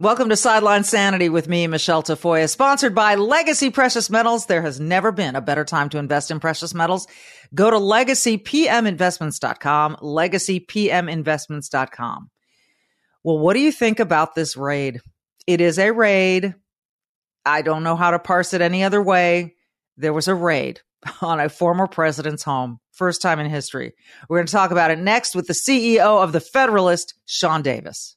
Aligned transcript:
Welcome 0.00 0.28
to 0.30 0.36
Sideline 0.36 0.82
Sanity 0.82 1.28
with 1.28 1.48
me, 1.48 1.68
Michele 1.68 2.02
Tafoya, 2.02 2.50
sponsored 2.50 2.96
by 2.96 3.14
Legacy 3.14 3.70
Precious 3.70 4.10
Metals. 4.10 4.46
There 4.46 4.62
has 4.62 4.80
never 4.80 5.12
been 5.12 5.36
a 5.36 5.40
better 5.40 5.64
time 5.64 5.88
to 5.90 5.98
invest 5.98 6.32
in 6.32 6.40
precious 6.40 6.74
metals. 6.74 7.06
Go 7.54 7.70
to 7.70 7.76
legacypminvestments.com, 7.76 9.96
legacypminvestments.com. 10.02 12.30
Well, 13.22 13.38
what 13.38 13.54
do 13.54 13.60
you 13.60 13.70
think 13.70 14.00
about 14.00 14.34
this 14.34 14.56
raid? 14.56 15.00
It 15.46 15.60
is 15.60 15.78
a 15.78 15.92
raid. 15.92 16.56
I 17.46 17.62
don't 17.62 17.84
know 17.84 17.94
how 17.94 18.10
to 18.10 18.18
parse 18.18 18.52
it 18.52 18.62
any 18.62 18.82
other 18.82 19.00
way. 19.00 19.54
There 19.96 20.12
was 20.12 20.26
a 20.26 20.34
raid 20.34 20.80
on 21.22 21.38
a 21.38 21.48
former 21.48 21.86
president's 21.86 22.42
home. 22.42 22.80
First 22.90 23.22
time 23.22 23.38
in 23.38 23.48
history. 23.48 23.92
We're 24.28 24.38
going 24.38 24.48
to 24.48 24.52
talk 24.52 24.72
about 24.72 24.90
it 24.90 24.98
next 24.98 25.36
with 25.36 25.46
the 25.46 25.52
CEO 25.52 26.20
of 26.20 26.32
the 26.32 26.40
Federalist, 26.40 27.14
Sean 27.26 27.62
Davis. 27.62 28.16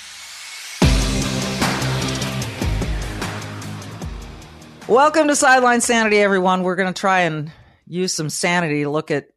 Welcome 4.91 5.29
to 5.29 5.37
Sideline 5.37 5.79
Sanity, 5.79 6.17
everyone. 6.17 6.63
We're 6.63 6.75
going 6.75 6.93
to 6.93 6.99
try 6.99 7.21
and 7.21 7.49
use 7.87 8.13
some 8.13 8.29
sanity 8.29 8.83
to 8.83 8.89
look 8.89 9.09
at 9.09 9.29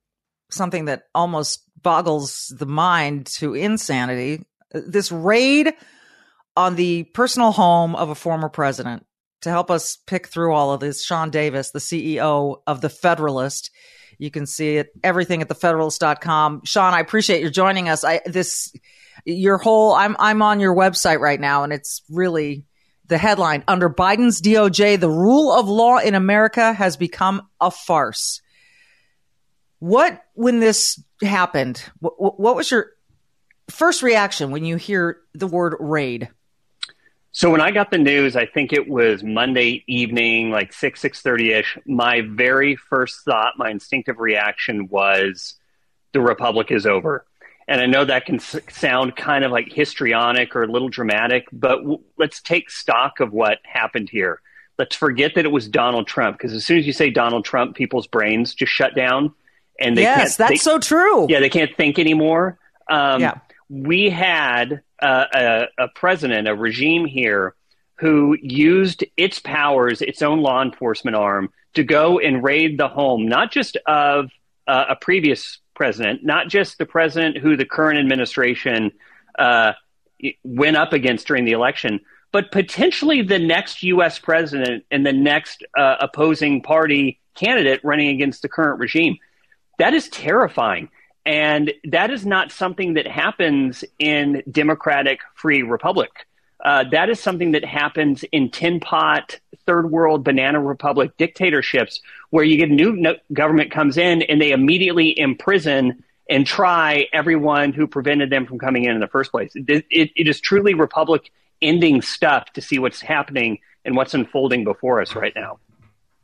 something 0.51 0.87
that 0.87 1.05
almost 1.15 1.63
boggles 1.81 2.53
the 2.59 2.67
mind 2.67 3.27
to 3.37 3.55
insanity. 3.55 4.45
This 4.73 5.13
raid 5.13 5.73
on 6.57 6.75
the 6.75 7.05
personal 7.05 7.53
home 7.53 7.95
of 7.95 8.11
a 8.11 8.17
former 8.17 8.49
president. 8.49 9.07
To 9.43 9.49
help 9.49 9.71
us 9.71 9.97
pick 10.09 10.27
through 10.27 10.53
all 10.53 10.73
of 10.73 10.81
this, 10.81 11.05
Sean 11.05 11.31
Davis, 11.31 11.71
the 11.71 11.79
CEO 11.79 12.57
of 12.67 12.81
The 12.81 12.91
Federalist. 12.91 13.71
You 14.19 14.33
can 14.33 14.47
see 14.47 14.79
it 14.79 14.91
everything 15.05 15.41
at 15.41 15.49
thefederalist.com. 15.49 16.63
Sean, 16.65 16.95
I 16.95 16.99
appreciate 16.99 17.43
you 17.43 17.51
joining 17.51 17.89
us. 17.89 18.03
I 18.03 18.23
this 18.27 18.75
your 19.25 19.59
whole 19.59 19.93
I'm 19.93 20.17
I'm 20.19 20.43
on 20.43 20.59
your 20.59 20.75
website 20.75 21.21
right 21.21 21.39
now 21.39 21.63
and 21.63 21.73
it's 21.73 22.03
really 22.11 22.67
the 23.07 23.19
headline 23.19 23.65
under 23.69 23.91
Biden's 23.91 24.41
DOJ, 24.41 24.99
the 24.99 25.11
rule 25.11 25.53
of 25.53 25.69
law 25.69 25.99
in 25.99 26.15
America 26.15 26.73
has 26.73 26.97
become 26.97 27.49
a 27.61 27.71
farce. 27.71 28.41
What, 29.79 30.25
when 30.33 30.61
this 30.61 31.03
happened, 31.23 31.83
what, 31.99 32.41
what 32.41 32.57
was 32.57 32.71
your 32.71 32.91
first 33.69 34.03
reaction 34.03 34.51
when 34.51 34.65
you 34.65 34.77
hear 34.77 35.19
the 35.35 35.47
word 35.47 35.77
raid? 35.81 36.29
So 37.33 37.51
when 37.51 37.61
I 37.61 37.73
got 37.73 37.91
the 37.91 37.99
news, 37.99 38.37
I 38.37 38.47
think 38.47 38.73
it 38.73 38.89
was 38.89 39.25
Monday 39.25 39.83
evening, 39.89 40.51
like 40.51 40.73
six 40.73 41.01
six 41.01 41.21
thirty 41.21 41.53
ish. 41.53 41.77
My 41.85 42.21
very 42.21 42.77
first 42.77 43.25
thought, 43.25 43.55
my 43.59 43.71
instinctive 43.71 44.21
reaction 44.21 44.89
was, 44.89 45.57
the 46.13 46.21
republic 46.21 46.71
is 46.71 46.87
over. 46.87 47.27
And 47.67 47.81
I 47.81 47.87
know 47.87 48.05
that 48.05 48.27
can 48.27 48.37
s- 48.37 48.57
sound 48.71 49.17
kind 49.17 49.45
of 49.45 49.51
like 49.51 49.73
histrionic 49.73 50.55
or 50.55 50.65
a 50.65 50.67
little 50.67 50.89
dramatic, 50.89 51.47
but 51.53 51.79
w- 51.79 52.01
let's 52.19 52.43
take 52.43 52.71
stock 52.71 53.21
of 53.21 53.33
what 53.33 53.59
happened 53.65 54.11
here. 54.11 54.41
Let's 54.79 54.97
forget 54.97 55.35
that 55.37 55.45
it 55.45 55.53
was 55.53 55.69
Donald 55.69 56.07
Trump, 56.07 56.37
because 56.37 56.53
as 56.53 56.65
soon 56.65 56.79
as 56.79 56.87
you 56.87 56.93
say 56.93 57.11
Donald 57.11 57.45
Trump, 57.45 57.77
people's 57.77 58.07
brains 58.07 58.55
just 58.55 58.73
shut 58.73 58.95
down, 58.95 59.33
and 59.81 59.97
they 59.97 60.03
yes, 60.03 60.37
that's 60.37 60.51
they, 60.51 60.57
so 60.57 60.79
true. 60.79 61.27
Yeah, 61.31 61.41
they 61.41 61.49
can't 61.49 61.75
think 61.77 61.99
anymore. 61.99 62.59
Um, 62.91 63.21
Yeah. 63.21 63.39
We 63.71 64.11
had 64.11 64.83
uh, 65.01 65.25
a, 65.35 65.67
a 65.79 65.89
president, 65.89 66.49
a 66.49 66.55
regime 66.55 67.07
here, 67.07 67.55
who 67.97 68.37
used 68.43 69.05
its 69.17 69.39
powers, 69.39 70.03
its 70.03 70.21
own 70.21 70.41
law 70.43 70.61
enforcement 70.63 71.17
arm, 71.17 71.51
to 71.75 71.83
go 71.83 72.19
and 72.19 72.43
raid 72.45 72.79
the 72.79 72.89
home, 72.89 73.27
not 73.27 73.51
just 73.51 73.77
of 73.87 74.31
uh, 74.67 74.85
a 74.91 74.97
previous 74.97 75.59
president, 75.75 76.25
not 76.25 76.49
just 76.49 76.79
the 76.79 76.87
president 76.87 77.39
who 77.39 77.57
the 77.57 77.65
current 77.65 77.99
administration 77.99 78.93
uh, 79.39 79.73
went 80.43 80.77
up 80.77 80.93
against 80.93 81.27
during 81.27 81.45
the 81.45 81.53
election, 81.53 82.01
but 82.33 82.51
potentially 82.51 83.23
the 83.23 83.39
next 83.39 83.83
U.S. 83.83 84.19
president 84.19 84.85
and 84.91 85.07
the 85.07 85.13
next 85.13 85.65
uh, 85.77 85.97
opposing 86.01 86.63
party 86.63 87.21
candidate 87.35 87.81
running 87.85 88.09
against 88.09 88.43
the 88.43 88.49
current 88.49 88.81
regime. 88.81 89.19
That 89.79 89.95
is 89.95 90.09
terrifying. 90.09 90.89
And 91.27 91.73
that 91.85 92.11
is 92.11 92.27
not 92.27 92.53
something 92.53 92.95
that 92.95 93.07
happens 93.07 93.85
in 93.99 94.43
democratic 94.51 95.21
free 95.35 95.63
republic. 95.63 96.11
Uh, 96.63 96.85
that 96.91 97.11
is 97.11 97.21
something 97.21 97.53
that 97.53 97.65
happens 97.65 98.25
in 98.33 98.51
tin 98.51 98.81
pot, 98.81 99.39
third 99.67 99.91
world 99.91 100.25
banana 100.25 100.61
republic 100.61 101.11
dictatorships, 101.19 102.01
where 102.31 102.45
you 102.45 102.57
get 102.57 102.71
a 102.71 102.75
new 102.75 102.93
no- 102.93 103.17
government 103.33 103.71
comes 103.71 103.97
in 103.97 104.23
and 104.23 104.41
they 104.41 104.53
immediately 104.53 105.19
imprison 105.19 106.03
and 106.29 106.47
try 106.47 107.07
everyone 107.13 107.73
who 107.73 107.87
prevented 107.87 108.31
them 108.31 108.47
from 108.47 108.59
coming 108.59 108.85
in 108.85 108.93
in 108.93 109.01
the 109.01 109.09
first 109.09 109.31
place. 109.31 109.53
It, 109.55 109.85
it, 109.91 110.11
it 110.17 110.29
is 110.29 110.41
truly 110.41 110.75
republic 110.75 111.31
ending 111.61 112.03
stuff 112.03 112.53
to 112.55 112.61
see 112.61 112.79
what's 112.79 113.01
happening 113.01 113.59
and 113.85 113.97
what's 113.97 114.15
unfolding 114.15 114.65
before 114.65 115.01
us 115.01 115.15
right 115.15 115.33
now. 115.35 115.59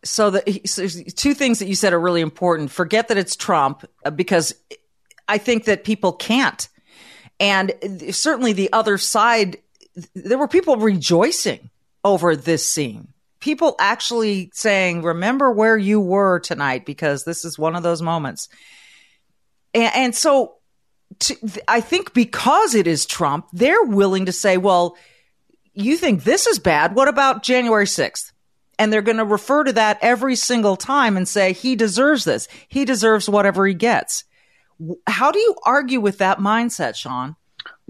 so 0.02 0.30
the 0.30 0.62
so 0.64 0.86
two 0.86 1.34
things 1.34 1.58
that 1.58 1.66
you 1.66 1.74
said 1.74 1.92
are 1.92 2.00
really 2.00 2.22
important. 2.22 2.70
Forget 2.70 3.08
that 3.08 3.18
it's 3.18 3.36
Trump 3.36 3.84
uh, 4.04 4.10
because 4.10 4.54
I 5.28 5.38
think 5.38 5.66
that 5.66 5.84
people 5.84 6.12
can't. 6.12 6.68
And 7.38 7.72
certainly 8.10 8.52
the 8.52 8.72
other 8.72 8.98
side, 8.98 9.58
there 10.14 10.38
were 10.38 10.48
people 10.48 10.76
rejoicing 10.76 11.70
over 12.04 12.36
this 12.36 12.68
scene. 12.68 13.08
People 13.40 13.74
actually 13.78 14.50
saying, 14.54 15.02
remember 15.02 15.50
where 15.50 15.76
you 15.76 16.00
were 16.00 16.40
tonight 16.40 16.84
because 16.84 17.24
this 17.24 17.44
is 17.44 17.58
one 17.58 17.74
of 17.74 17.82
those 17.82 18.02
moments. 18.02 18.48
And, 19.74 19.92
and 19.94 20.14
so 20.14 20.56
to, 21.20 21.36
I 21.66 21.80
think 21.80 22.14
because 22.14 22.74
it 22.74 22.86
is 22.86 23.06
Trump, 23.06 23.46
they're 23.52 23.82
willing 23.82 24.26
to 24.26 24.32
say, 24.32 24.56
well, 24.56 24.96
you 25.74 25.96
think 25.96 26.24
this 26.24 26.46
is 26.46 26.58
bad. 26.58 26.94
What 26.94 27.08
about 27.08 27.42
January 27.42 27.86
6th? 27.86 28.32
And 28.78 28.92
they're 28.92 29.02
going 29.02 29.18
to 29.18 29.24
refer 29.24 29.64
to 29.64 29.72
that 29.74 29.98
every 30.00 30.36
single 30.36 30.76
time 30.76 31.16
and 31.16 31.28
say, 31.28 31.52
he 31.52 31.76
deserves 31.76 32.24
this. 32.24 32.48
He 32.68 32.84
deserves 32.84 33.28
whatever 33.28 33.66
he 33.66 33.74
gets. 33.74 34.24
How 35.06 35.30
do 35.30 35.38
you 35.38 35.54
argue 35.64 36.00
with 36.00 36.18
that 36.18 36.38
mindset, 36.38 36.96
Sean? 36.96 37.36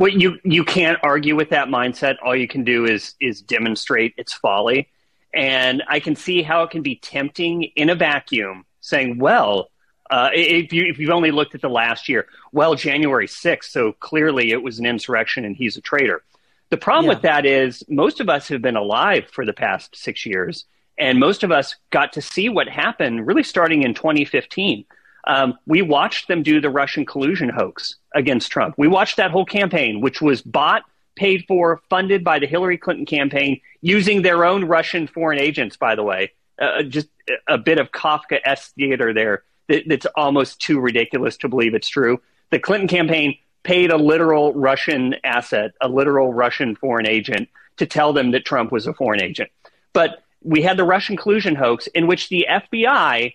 Well, 0.00 0.08
you 0.08 0.38
you 0.44 0.64
can't 0.64 0.98
argue 1.02 1.36
with 1.36 1.50
that 1.50 1.68
mindset. 1.68 2.16
All 2.24 2.34
you 2.34 2.48
can 2.48 2.64
do 2.64 2.86
is 2.86 3.16
is 3.20 3.42
demonstrate 3.42 4.14
its 4.16 4.32
folly, 4.32 4.88
and 5.34 5.82
I 5.88 6.00
can 6.00 6.16
see 6.16 6.40
how 6.40 6.62
it 6.62 6.70
can 6.70 6.80
be 6.80 6.96
tempting 6.96 7.64
in 7.76 7.90
a 7.90 7.94
vacuum, 7.94 8.64
saying, 8.80 9.18
"Well, 9.18 9.68
uh, 10.10 10.30
if 10.32 10.72
you 10.72 10.84
if 10.86 10.98
you've 10.98 11.10
only 11.10 11.30
looked 11.30 11.54
at 11.54 11.60
the 11.60 11.68
last 11.68 12.08
year, 12.08 12.28
well, 12.50 12.74
January 12.74 13.28
sixth, 13.28 13.72
so 13.72 13.92
clearly 13.92 14.52
it 14.52 14.62
was 14.62 14.78
an 14.78 14.86
insurrection 14.86 15.44
and 15.44 15.54
he's 15.54 15.76
a 15.76 15.82
traitor." 15.82 16.22
The 16.70 16.78
problem 16.78 17.04
Yeah. 17.04 17.16
with 17.16 17.22
that 17.24 17.44
is 17.44 17.84
most 17.86 18.20
of 18.20 18.30
us 18.30 18.48
have 18.48 18.62
been 18.62 18.76
alive 18.76 19.28
for 19.30 19.44
the 19.44 19.52
past 19.52 19.94
six 19.94 20.24
years, 20.24 20.64
and 20.96 21.20
most 21.20 21.42
of 21.42 21.52
us 21.52 21.76
got 21.90 22.14
to 22.14 22.22
see 22.22 22.48
what 22.48 22.70
happened 22.70 23.26
really 23.26 23.42
starting 23.42 23.82
in 23.82 23.92
2015. 23.92 24.86
Um, 25.26 25.58
we 25.66 25.82
watched 25.82 26.28
them 26.28 26.42
do 26.42 26.60
the 26.60 26.70
Russian 26.70 27.04
collusion 27.04 27.48
hoax 27.48 27.96
against 28.14 28.50
Trump. 28.50 28.74
We 28.78 28.88
watched 28.88 29.16
that 29.16 29.30
whole 29.30 29.44
campaign, 29.44 30.00
which 30.00 30.20
was 30.20 30.42
bought, 30.42 30.82
paid 31.16 31.44
for, 31.46 31.80
funded 31.90 32.24
by 32.24 32.38
the 32.38 32.46
Hillary 32.46 32.78
Clinton 32.78 33.06
campaign, 33.06 33.60
using 33.82 34.22
their 34.22 34.44
own 34.44 34.64
Russian 34.64 35.06
foreign 35.06 35.38
agents, 35.38 35.76
by 35.76 35.94
the 35.94 36.02
way. 36.02 36.32
Uh, 36.60 36.82
just 36.82 37.08
a 37.48 37.58
bit 37.58 37.78
of 37.78 37.90
Kafka 37.90 38.38
esque 38.44 38.74
theater 38.74 39.14
there 39.14 39.44
that, 39.68 39.84
that's 39.86 40.06
almost 40.14 40.60
too 40.60 40.80
ridiculous 40.80 41.36
to 41.38 41.48
believe 41.48 41.74
it's 41.74 41.88
true. 41.88 42.20
The 42.50 42.58
Clinton 42.58 42.88
campaign 42.88 43.38
paid 43.62 43.90
a 43.90 43.96
literal 43.96 44.52
Russian 44.54 45.14
asset, 45.24 45.72
a 45.80 45.88
literal 45.88 46.32
Russian 46.32 46.76
foreign 46.76 47.06
agent, 47.06 47.48
to 47.76 47.86
tell 47.86 48.12
them 48.12 48.32
that 48.32 48.44
Trump 48.44 48.72
was 48.72 48.86
a 48.86 48.92
foreign 48.92 49.22
agent. 49.22 49.50
But 49.92 50.22
we 50.42 50.62
had 50.62 50.76
the 50.76 50.84
Russian 50.84 51.16
collusion 51.16 51.54
hoax 51.54 51.86
in 51.88 52.06
which 52.06 52.28
the 52.28 52.46
FBI 52.48 53.34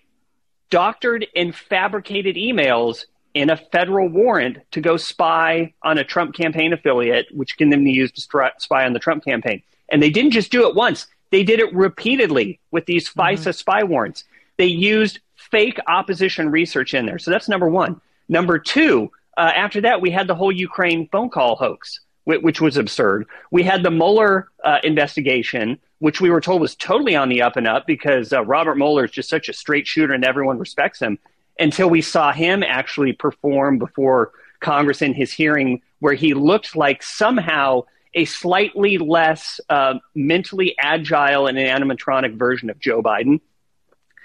doctored 0.70 1.26
and 1.36 1.56
fabricated 1.56 2.36
emails 2.36 3.06
in 3.34 3.50
a 3.50 3.58
federal 3.58 4.08
warrant 4.08 4.58
to 4.72 4.82
go 4.82 4.98
spy 4.98 5.74
on 5.84 5.98
a 5.98 6.04
Trump 6.04 6.34
campaign 6.34 6.74
affiliate, 6.74 7.28
which 7.32 7.58
can 7.58 7.70
then 7.70 7.84
be 7.84 7.92
used 7.92 8.16
to 8.16 8.52
spy 8.58 8.86
on 8.86 8.94
the 8.94 9.00
Trump 9.00 9.24
campaign. 9.26 9.62
And 9.90 10.02
they 10.02 10.10
didn't 10.10 10.32
just 10.32 10.52
do 10.52 10.68
it 10.68 10.76
once, 10.76 11.08
they 11.32 11.44
did 11.44 11.60
it 11.60 11.74
repeatedly 11.74 12.60
with 12.72 12.86
these 12.86 13.10
FISA 13.10 13.38
mm-hmm. 13.38 13.52
spy 13.52 13.84
warrants. 13.84 14.24
They 14.58 14.68
used 14.68 15.20
fake 15.36 15.80
opposition 15.88 16.50
research 16.50 16.94
in 16.94 17.06
there. 17.06 17.20
So 17.20 17.30
that's 17.30 17.50
number 17.50 17.68
one. 17.68 18.00
Number 18.30 18.58
two, 18.58 19.12
uh, 19.38 19.52
after 19.54 19.82
that, 19.82 20.02
we 20.02 20.12
had 20.12 20.28
the 20.28 20.36
whole 20.36 20.52
Ukraine 20.52 21.10
phone 21.10 21.30
call 21.30 21.56
hoax, 21.56 22.00
which, 22.26 22.60
was 22.60 22.76
absurd. 22.76 23.26
We 23.52 23.64
had 23.64 23.84
the 23.84 23.92
Mueller 23.92 24.50
uh, 24.64 24.80
investigation, 24.84 25.80
which 26.00 26.20
we 26.20 26.30
were 26.30 26.42
told 26.42 26.60
was 26.60 26.76
totally 26.76 27.16
on 27.16 27.30
the 27.30 27.42
up 27.42 27.56
and 27.56 27.68
up 27.68 27.88
because 27.88 28.34
uh, 28.34 28.44
Robert 28.44 28.76
Mueller 28.76 29.06
is 29.06 29.12
just 29.12 29.30
such 29.30 29.48
a 29.48 29.54
straight 29.54 29.88
shooter 29.88 30.14
and 30.14 30.26
everyone 30.26 30.58
respects 30.58 31.00
him. 31.00 31.18
Until 31.58 31.90
we 31.90 32.02
saw 32.02 32.34
him 32.34 32.64
actually 32.64 33.14
perform 33.14 33.80
before 33.80 34.32
Congress 34.60 35.02
in 35.02 35.14
his 35.14 35.32
hearing, 35.32 35.82
where 36.00 36.14
he 36.14 36.34
looked 36.34 36.76
like 36.76 37.02
somehow 37.02 37.84
a 38.14 38.26
slightly 38.26 38.98
less 38.98 39.60
uh, 39.70 39.96
mentally 40.16 40.76
agile 40.80 41.48
and 41.48 41.58
animatronic 41.58 42.38
version 42.38 42.70
of 42.70 42.80
Joe 42.80 43.02
Biden. 43.02 43.40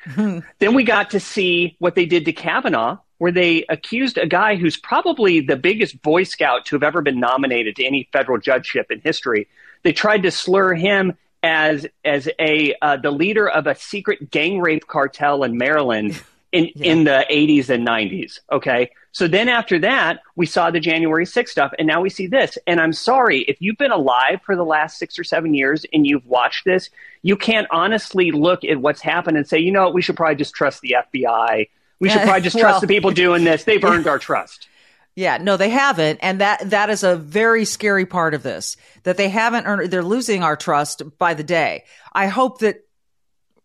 then 0.58 0.74
we 0.74 0.84
got 0.84 1.10
to 1.10 1.20
see 1.20 1.76
what 1.78 1.94
they 1.94 2.06
did 2.06 2.24
to 2.24 2.32
Kavanaugh, 2.32 2.98
where 3.20 3.30
they 3.30 3.66
accused 3.68 4.16
a 4.16 4.26
guy 4.26 4.56
who's 4.56 4.78
probably 4.78 5.40
the 5.40 5.54
biggest 5.54 6.00
Boy 6.00 6.22
Scout 6.22 6.64
to 6.64 6.74
have 6.74 6.82
ever 6.82 7.02
been 7.02 7.20
nominated 7.20 7.76
to 7.76 7.84
any 7.84 8.08
federal 8.14 8.38
judgeship 8.38 8.90
in 8.90 8.98
history. 9.02 9.46
They 9.82 9.92
tried 9.92 10.22
to 10.22 10.30
slur 10.30 10.72
him 10.72 11.18
as 11.42 11.86
as 12.02 12.30
a 12.38 12.74
uh, 12.80 12.96
the 12.96 13.10
leader 13.10 13.46
of 13.46 13.66
a 13.66 13.74
secret 13.74 14.30
gang 14.30 14.58
rape 14.58 14.86
cartel 14.86 15.44
in 15.44 15.58
Maryland 15.58 16.18
in 16.52 16.70
yeah. 16.74 16.92
in 16.92 17.04
the 17.04 17.26
80s 17.30 17.68
and 17.68 17.86
90s. 17.86 18.40
Okay, 18.50 18.90
so 19.12 19.28
then 19.28 19.50
after 19.50 19.78
that, 19.80 20.20
we 20.34 20.46
saw 20.46 20.70
the 20.70 20.80
January 20.80 21.26
6th 21.26 21.48
stuff, 21.48 21.72
and 21.78 21.86
now 21.86 22.00
we 22.00 22.08
see 22.08 22.26
this. 22.26 22.56
And 22.66 22.80
I'm 22.80 22.94
sorry 22.94 23.40
if 23.42 23.58
you've 23.60 23.76
been 23.76 23.90
alive 23.90 24.40
for 24.46 24.56
the 24.56 24.64
last 24.64 24.98
six 24.98 25.18
or 25.18 25.24
seven 25.24 25.52
years 25.52 25.84
and 25.92 26.06
you've 26.06 26.24
watched 26.24 26.64
this, 26.64 26.88
you 27.20 27.36
can't 27.36 27.66
honestly 27.70 28.30
look 28.30 28.64
at 28.64 28.80
what's 28.80 29.02
happened 29.02 29.36
and 29.36 29.46
say, 29.46 29.58
you 29.58 29.72
know, 29.72 29.90
we 29.90 30.00
should 30.00 30.16
probably 30.16 30.36
just 30.36 30.54
trust 30.54 30.80
the 30.80 30.96
FBI. 31.12 31.68
We 32.00 32.08
should 32.08 32.22
uh, 32.22 32.24
probably 32.24 32.42
just 32.42 32.58
trust 32.58 32.74
well, 32.74 32.80
the 32.80 32.86
people 32.86 33.10
doing 33.10 33.44
this. 33.44 33.64
They've 33.64 33.84
earned 33.84 34.06
our 34.06 34.18
trust. 34.18 34.68
Yeah, 35.14 35.38
no, 35.38 35.56
they 35.56 35.68
haven't, 35.68 36.20
and 36.22 36.40
that 36.40 36.70
that 36.70 36.88
is 36.88 37.02
a 37.02 37.16
very 37.16 37.64
scary 37.64 38.06
part 38.06 38.32
of 38.32 38.42
this. 38.42 38.76
That 39.02 39.16
they 39.16 39.28
haven't 39.28 39.66
earned. 39.66 39.90
They're 39.90 40.02
losing 40.02 40.42
our 40.42 40.56
trust 40.56 41.02
by 41.18 41.34
the 41.34 41.44
day. 41.44 41.84
I 42.12 42.26
hope 42.26 42.60
that. 42.60 42.84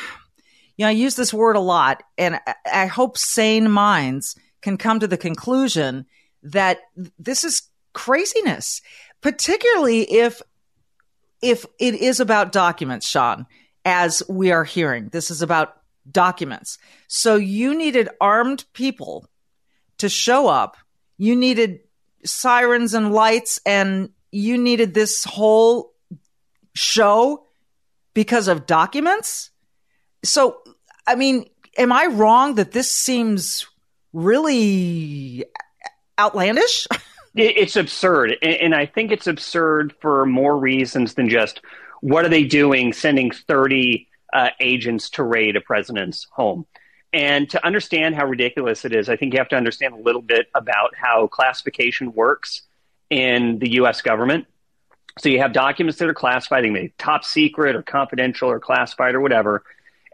You 0.79 0.87
know, 0.87 0.89
I 0.89 0.93
use 0.93 1.17
this 1.17 1.35
word 1.35 1.55
a 1.55 1.61
lot, 1.61 2.03
and 2.17 2.41
I 2.65 2.87
hope 2.87 3.19
sane 3.19 3.71
minds 3.71 4.37
can 4.63 4.79
come 4.79 5.01
to 5.01 5.07
the 5.07 5.19
conclusion 5.19 6.07
that 6.45 6.81
this 7.19 7.45
is 7.45 7.69
craziness, 7.93 8.81
particularly 9.21 10.01
if 10.11 10.41
if 11.43 11.67
it 11.79 11.95
is 11.97 12.21
about 12.21 12.53
documents, 12.53 13.07
Sean, 13.07 13.47
as 13.85 14.23
we 14.29 14.51
are 14.51 14.65
hearing. 14.65 15.09
This 15.09 15.31
is 15.31 15.43
about 15.43 15.77
documents. 16.11 16.79
So 17.09 17.37
you 17.37 17.75
needed 17.75 18.09
armed 18.21 18.65
people 18.73 19.29
to 19.99 20.09
show 20.09 20.49
up 20.49 20.77
you 21.23 21.37
needed 21.37 21.79
sirens 22.25 22.95
and 22.95 23.13
lights 23.13 23.61
and 23.65 24.11
you 24.33 24.59
needed 24.59 24.93
this 24.93 25.23
whole 25.23 25.95
show 26.75 27.47
because 28.13 28.49
of 28.49 28.67
documents. 28.67 29.51
So, 30.25 30.63
I 31.07 31.15
mean, 31.15 31.49
am 31.79 31.93
I 31.93 32.07
wrong 32.07 32.57
that 32.57 32.73
this 32.73 32.91
seems 32.91 33.69
really 34.13 35.45
outlandish? 36.19 36.89
it's 37.37 37.77
absurd. 37.77 38.37
And 38.43 38.75
I 38.75 38.87
think 38.87 39.13
it's 39.13 39.29
absurd 39.29 39.95
for 40.01 40.27
more 40.27 40.57
reasons 40.57 41.15
than 41.15 41.29
just 41.29 41.61
what 42.01 42.25
are 42.25 42.31
they 42.31 42.43
doing 42.43 42.93
sending 42.93 43.31
30 43.31 44.09
uh, 44.33 44.51
agents 44.61 45.11
to 45.11 45.23
raid 45.23 45.57
a 45.57 45.61
president's 45.61 46.27
home. 46.33 46.67
And 47.13 47.49
to 47.51 47.65
understand 47.65 48.15
how 48.15 48.27
ridiculous 48.27 48.85
it 48.85 48.95
is, 48.95 49.09
I 49.09 49.17
think 49.17 49.35
you 49.35 49.39
have 49.39 49.49
to 49.51 49.57
understand 49.57 49.95
a 49.95 49.99
little 49.99 50.23
bit 50.23 50.47
about 50.55 50.95
how 50.97 51.27
classification 51.27 52.13
works 52.15 52.63
in 53.11 53.59
the 53.59 53.73
US 53.73 54.01
government. 54.01 54.47
So 55.19 55.29
you 55.29 55.41
have 55.41 55.53
documents 55.53 55.99
that 55.99 56.09
are 56.09 56.15
classified, 56.15 56.65
they 56.65 56.71
may 56.71 56.87
be 56.87 56.95
top 56.97 57.25
secret 57.25 57.77
or 57.77 57.83
confidential 57.83 58.49
or 58.49 58.59
classified 58.59 59.15
or 59.15 59.21
whatever. 59.21 59.63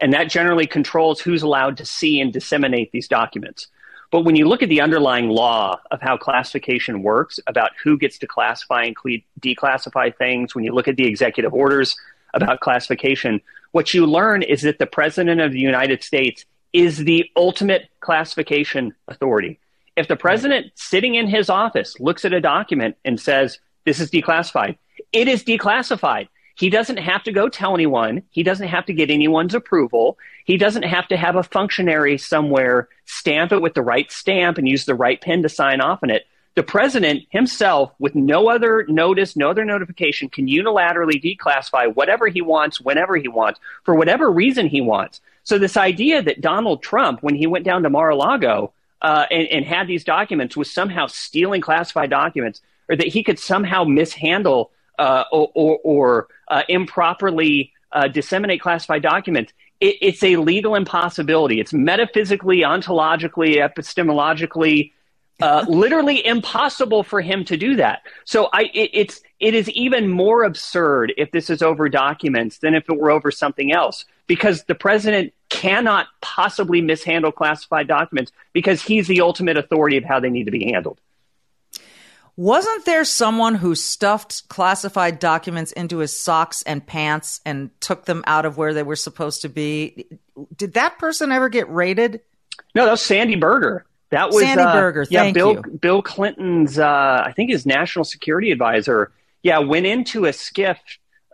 And 0.01 0.11
that 0.13 0.29
generally 0.29 0.67
controls 0.67 1.21
who's 1.21 1.41
allowed 1.41 1.77
to 1.77 1.85
see 1.85 2.19
and 2.19 2.33
disseminate 2.33 2.91
these 2.91 3.07
documents. 3.07 3.67
But 4.11 4.21
when 4.21 4.35
you 4.35 4.47
look 4.47 4.63
at 4.63 4.69
the 4.69 4.81
underlying 4.81 5.29
law 5.29 5.79
of 5.91 6.01
how 6.01 6.17
classification 6.17 7.03
works, 7.03 7.39
about 7.47 7.71
who 7.81 7.97
gets 7.97 8.17
to 8.19 8.27
classify 8.27 8.83
and 8.83 8.95
declassify 9.39 10.15
things, 10.17 10.55
when 10.55 10.63
you 10.63 10.73
look 10.73 10.87
at 10.87 10.95
the 10.95 11.05
executive 11.05 11.53
orders 11.53 11.95
about 12.33 12.59
classification, 12.59 13.39
what 13.71 13.93
you 13.93 14.05
learn 14.05 14.43
is 14.43 14.61
that 14.63 14.79
the 14.79 14.85
President 14.85 15.41
of 15.41 15.51
the 15.51 15.59
United 15.59 16.03
States 16.03 16.45
is 16.73 16.97
the 16.97 17.25
ultimate 17.35 17.89
classification 17.99 18.93
authority. 19.07 19.59
If 19.95 20.07
the 20.07 20.15
president 20.15 20.71
sitting 20.75 21.15
in 21.15 21.27
his 21.27 21.49
office 21.49 21.99
looks 21.99 22.23
at 22.25 22.33
a 22.33 22.39
document 22.39 22.95
and 23.03 23.19
says, 23.19 23.59
this 23.85 23.99
is 23.99 24.11
declassified, 24.11 24.77
it 25.11 25.27
is 25.27 25.43
declassified. 25.43 26.29
He 26.55 26.69
doesn't 26.69 26.97
have 26.97 27.23
to 27.23 27.31
go 27.31 27.47
tell 27.47 27.73
anyone. 27.73 28.23
He 28.29 28.43
doesn't 28.43 28.67
have 28.67 28.85
to 28.87 28.93
get 28.93 29.09
anyone's 29.09 29.53
approval. 29.53 30.17
He 30.45 30.57
doesn't 30.57 30.83
have 30.83 31.07
to 31.07 31.17
have 31.17 31.37
a 31.37 31.43
functionary 31.43 32.17
somewhere 32.17 32.89
stamp 33.05 33.51
it 33.51 33.61
with 33.61 33.73
the 33.73 33.81
right 33.81 34.11
stamp 34.11 34.57
and 34.57 34.67
use 34.67 34.85
the 34.85 34.95
right 34.95 35.19
pen 35.19 35.41
to 35.43 35.49
sign 35.49 35.79
off 35.79 35.99
on 36.03 36.09
it. 36.09 36.27
The 36.55 36.63
president 36.63 37.25
himself, 37.29 37.91
with 37.99 38.15
no 38.15 38.49
other 38.49 38.85
notice, 38.87 39.35
no 39.35 39.49
other 39.49 39.63
notification, 39.63 40.29
can 40.29 40.47
unilaterally 40.47 41.21
declassify 41.23 41.93
whatever 41.95 42.27
he 42.27 42.41
wants, 42.41 42.81
whenever 42.81 43.15
he 43.15 43.27
wants, 43.27 43.59
for 43.83 43.95
whatever 43.95 44.29
reason 44.31 44.67
he 44.67 44.81
wants. 44.81 45.21
So 45.43 45.57
this 45.57 45.77
idea 45.77 46.21
that 46.21 46.41
Donald 46.41 46.83
Trump, 46.83 47.23
when 47.23 47.35
he 47.35 47.47
went 47.47 47.65
down 47.65 47.83
to 47.83 47.89
Mar-a-Lago 47.89 48.73
uh, 49.01 49.25
and, 49.31 49.47
and, 49.47 49.65
had 49.65 49.87
these 49.87 50.03
documents, 50.03 50.57
was 50.57 50.71
somehow 50.71 51.07
stealing 51.07 51.61
classified 51.61 52.09
documents, 52.09 52.61
or 52.89 52.97
that 52.97 53.07
he 53.07 53.23
could 53.23 53.39
somehow 53.39 53.83
mishandle 53.85 54.71
uh, 54.97 55.23
or, 55.31 55.49
or, 55.55 55.79
or 55.83 56.27
uh, 56.49 56.63
improperly 56.67 57.71
uh, 57.91 58.07
disseminate 58.07 58.61
classified 58.61 59.01
documents, 59.01 59.53
it, 59.79 59.95
it's 60.01 60.23
a 60.23 60.35
legal 60.35 60.75
impossibility. 60.75 61.59
It's 61.59 61.73
metaphysically, 61.73 62.59
ontologically, 62.59 63.57
epistemologically 63.57 64.91
uh, 65.41 65.65
literally 65.67 66.25
impossible 66.25 67.03
for 67.03 67.21
him 67.21 67.45
to 67.45 67.57
do 67.57 67.75
that. 67.77 68.01
So 68.25 68.49
I, 68.51 68.63
it, 68.73 68.89
it's 68.93 69.21
it 69.39 69.53
is 69.53 69.69
even 69.69 70.09
more 70.09 70.43
absurd 70.43 71.13
if 71.17 71.31
this 71.31 71.49
is 71.49 71.61
over 71.61 71.87
documents 71.87 72.57
than 72.57 72.75
if 72.75 72.89
it 72.89 72.99
were 72.99 73.11
over 73.11 73.31
something 73.31 73.71
else, 73.71 74.05
because 74.27 74.63
the 74.65 74.75
president 74.75 75.33
cannot 75.49 76.07
possibly 76.21 76.81
mishandle 76.81 77.31
classified 77.31 77.87
documents 77.87 78.31
because 78.53 78.81
he's 78.81 79.07
the 79.07 79.21
ultimate 79.21 79.57
authority 79.57 79.97
of 79.97 80.03
how 80.03 80.19
they 80.19 80.29
need 80.29 80.45
to 80.45 80.51
be 80.51 80.71
handled. 80.71 80.99
Wasn't 82.35 82.85
there 82.85 83.03
someone 83.03 83.55
who 83.55 83.75
stuffed 83.75 84.47
classified 84.47 85.19
documents 85.19 85.73
into 85.73 85.97
his 85.97 86.17
socks 86.17 86.63
and 86.63 86.85
pants 86.85 87.41
and 87.45 87.69
took 87.81 88.05
them 88.05 88.23
out 88.27 88.45
of 88.45 88.57
where 88.57 88.73
they 88.73 88.83
were 88.83 88.95
supposed 88.95 89.41
to 89.41 89.49
be? 89.49 90.05
Did 90.55 90.75
that 90.75 90.99
person 90.99 91.33
ever 91.33 91.49
get 91.49 91.69
raided? 91.69 92.21
No, 92.73 92.85
that 92.85 92.91
was 92.91 93.01
Sandy 93.01 93.35
Berger. 93.35 93.85
That 94.11 94.31
was 94.31 94.43
Sandy 94.43 94.63
uh, 94.63 95.05
yeah, 95.09 95.31
Bill 95.31 95.53
you. 95.53 95.77
Bill 95.77 96.01
Clinton's 96.01 96.79
uh, 96.79 97.23
I 97.25 97.31
think 97.35 97.51
his 97.51 97.65
national 97.65 98.05
security 98.05 98.51
advisor. 98.51 99.11
Yeah, 99.43 99.59
went 99.59 99.85
into 99.85 100.25
a 100.25 100.31
SCIF, 100.31 100.77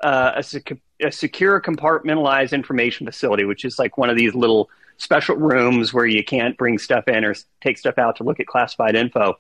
uh, 0.03 0.33
a, 0.35 0.43
sec- 0.43 0.79
a 1.01 1.11
secure 1.11 1.59
compartmentalized 1.59 2.51
information 2.51 3.07
facility, 3.07 3.45
which 3.45 3.65
is 3.65 3.79
like 3.79 3.97
one 3.97 4.11
of 4.11 4.17
these 4.17 4.35
little 4.35 4.69
special 4.97 5.35
rooms 5.35 5.93
where 5.93 6.05
you 6.05 6.23
can't 6.23 6.55
bring 6.57 6.77
stuff 6.77 7.07
in 7.07 7.25
or 7.25 7.33
take 7.61 7.77
stuff 7.77 7.97
out 7.97 8.17
to 8.17 8.23
look 8.23 8.39
at 8.39 8.45
classified 8.45 8.95
info. 8.95 9.39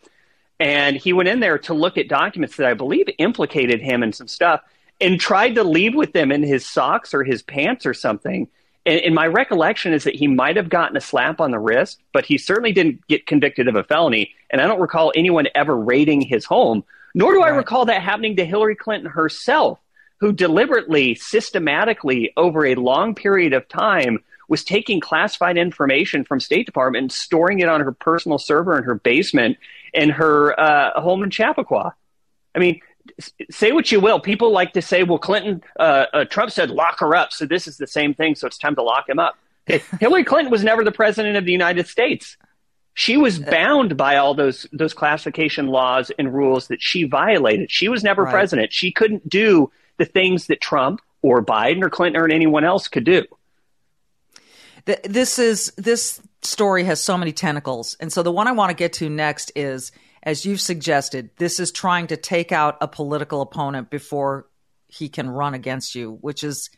And 0.59 0.95
he 0.95 1.13
went 1.13 1.29
in 1.29 1.41
there 1.41 1.59
to 1.59 1.73
look 1.73 1.97
at 1.97 2.07
documents 2.07 2.55
that 2.55 2.65
I 2.65 2.73
believe 2.73 3.07
implicated 3.17 3.81
him 3.81 4.01
in 4.01 4.13
some 4.13 4.27
stuff 4.27 4.61
and 5.01 5.19
tried 5.19 5.55
to 5.55 5.63
leave 5.63 5.93
with 5.93 6.13
them 6.13 6.31
in 6.31 6.41
his 6.41 6.67
socks 6.67 7.13
or 7.13 7.23
his 7.23 7.43
pants 7.43 7.85
or 7.85 7.93
something 7.93 8.47
and, 8.85 8.99
and, 9.01 9.15
my 9.15 9.27
recollection 9.27 9.93
is 9.93 10.03
that 10.03 10.15
he 10.15 10.27
might 10.27 10.55
have 10.55 10.69
gotten 10.69 10.95
a 10.97 11.01
slap 11.01 11.41
on 11.41 11.51
the 11.51 11.59
wrist, 11.59 11.99
but 12.13 12.25
he 12.25 12.37
certainly 12.37 12.71
didn't 12.71 13.05
get 13.07 13.25
convicted 13.25 13.67
of 13.67 13.75
a 13.75 13.83
felony. 13.83 14.33
And 14.49 14.61
I 14.61 14.67
don't 14.67 14.79
recall 14.79 15.11
anyone 15.15 15.47
ever 15.55 15.75
raiding 15.75 16.21
his 16.21 16.45
home, 16.45 16.83
nor 17.13 17.33
do 17.33 17.41
right. 17.41 17.53
I 17.53 17.55
recall 17.55 17.85
that 17.85 18.01
happening 18.01 18.35
to 18.37 18.45
Hillary 18.45 18.75
Clinton 18.75 19.09
herself, 19.09 19.79
who 20.19 20.31
deliberately, 20.31 21.15
systematically, 21.15 22.31
over 22.37 22.65
a 22.65 22.75
long 22.75 23.15
period 23.15 23.53
of 23.53 23.67
time, 23.67 24.23
was 24.47 24.63
taking 24.63 24.99
classified 24.99 25.57
information 25.57 26.23
from 26.23 26.39
State 26.39 26.65
Department 26.65 27.03
and 27.03 27.11
storing 27.11 27.59
it 27.59 27.69
on 27.69 27.81
her 27.81 27.91
personal 27.91 28.37
server 28.37 28.77
in 28.77 28.83
her 28.83 28.95
basement 28.95 29.57
in 29.93 30.09
her 30.09 30.59
uh, 30.59 30.99
home 31.01 31.23
in 31.23 31.31
Chappaqua. 31.31 31.95
I 32.53 32.59
mean, 32.59 32.81
say 33.49 33.71
what 33.71 33.91
you 33.91 33.99
will. 33.99 34.19
People 34.19 34.51
like 34.51 34.73
to 34.73 34.81
say, 34.81 35.03
well, 35.03 35.17
Clinton, 35.17 35.63
uh, 35.79 36.05
uh, 36.13 36.25
Trump 36.25 36.51
said 36.51 36.69
lock 36.69 36.99
her 36.99 37.15
up. 37.15 37.31
So 37.31 37.45
this 37.45 37.67
is 37.67 37.77
the 37.77 37.87
same 37.87 38.13
thing. 38.13 38.35
So 38.35 38.47
it's 38.47 38.57
time 38.57 38.75
to 38.75 38.83
lock 38.83 39.07
him 39.09 39.19
up. 39.19 39.37
Hillary 39.99 40.23
Clinton 40.23 40.51
was 40.51 40.63
never 40.63 40.83
the 40.83 40.91
president 40.91 41.37
of 41.37 41.45
the 41.45 41.51
United 41.51 41.87
States. 41.87 42.37
She 42.93 43.17
was 43.17 43.41
uh, 43.41 43.49
bound 43.49 43.97
by 43.97 44.15
all 44.17 44.33
those 44.33 44.67
those 44.71 44.93
classification 44.93 45.67
laws 45.67 46.11
and 46.17 46.33
rules 46.33 46.67
that 46.67 46.81
she 46.81 47.03
violated. 47.03 47.71
She 47.71 47.89
was 47.89 48.03
never 48.03 48.23
right. 48.23 48.31
president. 48.31 48.71
She 48.71 48.91
couldn't 48.91 49.27
do 49.27 49.71
the 49.97 50.05
things 50.05 50.47
that 50.47 50.61
Trump 50.61 51.01
or 51.21 51.43
Biden 51.43 51.83
or 51.83 51.89
Clinton 51.89 52.21
or 52.21 52.29
anyone 52.29 52.63
else 52.63 52.87
could 52.87 53.03
do. 53.03 53.25
This 55.03 55.39
is 55.39 55.73
this 55.77 56.21
story 56.41 56.83
has 56.83 57.03
so 57.03 57.17
many 57.17 57.31
tentacles, 57.31 57.97
and 57.99 58.13
so 58.13 58.21
the 58.21 58.31
one 58.31 58.47
I 58.47 58.51
want 58.51 58.69
to 58.69 58.75
get 58.75 58.93
to 58.93 59.09
next 59.09 59.51
is, 59.55 59.91
as 60.25 60.45
you've 60.45 60.61
suggested, 60.61 61.29
this 61.37 61.59
is 61.59 61.71
trying 61.71 62.07
to 62.07 62.17
take 62.17 62.51
out 62.51 62.77
a 62.81 62.87
political 62.87 63.41
opponent 63.41 63.89
before 63.89 64.47
he 64.87 65.07
can 65.07 65.29
run 65.29 65.53
against 65.53 65.93
you, 65.93 66.17
which 66.21 66.43
is 66.43 66.69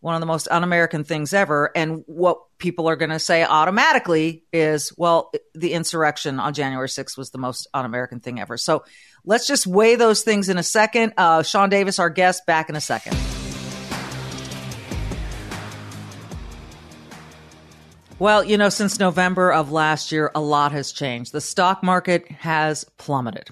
one 0.00 0.14
of 0.16 0.20
the 0.20 0.26
most 0.26 0.48
un-American 0.50 1.04
things 1.04 1.32
ever. 1.32 1.70
And 1.76 2.02
what 2.06 2.38
people 2.58 2.88
are 2.88 2.96
going 2.96 3.10
to 3.10 3.20
say 3.20 3.44
automatically 3.44 4.42
is, 4.52 4.92
well, 4.96 5.30
the 5.54 5.72
insurrection 5.74 6.40
on 6.40 6.54
January 6.54 6.88
6th 6.88 7.16
was 7.16 7.30
the 7.30 7.38
most 7.38 7.68
un-American 7.72 8.18
thing 8.18 8.40
ever. 8.40 8.56
So 8.56 8.84
let's 9.24 9.46
just 9.46 9.64
weigh 9.64 9.94
those 9.94 10.22
things 10.22 10.48
in 10.48 10.58
a 10.58 10.64
second. 10.64 11.14
Uh, 11.16 11.44
Sean 11.44 11.68
Davis, 11.68 12.00
our 12.00 12.10
guest, 12.10 12.46
back 12.46 12.68
in 12.68 12.74
a 12.74 12.80
second. 12.80 13.16
Well, 18.22 18.44
you 18.44 18.56
know, 18.56 18.68
since 18.68 19.00
November 19.00 19.52
of 19.52 19.72
last 19.72 20.12
year, 20.12 20.30
a 20.32 20.40
lot 20.40 20.70
has 20.70 20.92
changed. 20.92 21.32
The 21.32 21.40
stock 21.40 21.82
market 21.82 22.30
has 22.30 22.84
plummeted, 22.96 23.48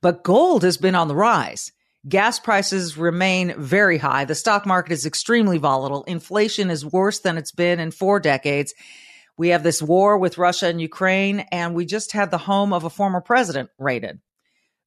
but 0.00 0.24
gold 0.24 0.62
has 0.62 0.78
been 0.78 0.94
on 0.94 1.08
the 1.08 1.14
rise. 1.14 1.72
Gas 2.08 2.38
prices 2.38 2.96
remain 2.96 3.52
very 3.58 3.98
high. 3.98 4.24
The 4.24 4.34
stock 4.34 4.64
market 4.64 4.92
is 4.92 5.04
extremely 5.04 5.58
volatile. 5.58 6.04
Inflation 6.04 6.70
is 6.70 6.86
worse 6.86 7.20
than 7.20 7.36
it's 7.36 7.52
been 7.52 7.78
in 7.78 7.90
four 7.90 8.18
decades. 8.18 8.72
We 9.36 9.48
have 9.48 9.62
this 9.62 9.82
war 9.82 10.16
with 10.16 10.38
Russia 10.38 10.68
and 10.68 10.80
Ukraine, 10.80 11.40
and 11.52 11.74
we 11.74 11.84
just 11.84 12.12
had 12.12 12.30
the 12.30 12.38
home 12.38 12.72
of 12.72 12.84
a 12.84 12.88
former 12.88 13.20
president 13.20 13.68
raided. 13.78 14.20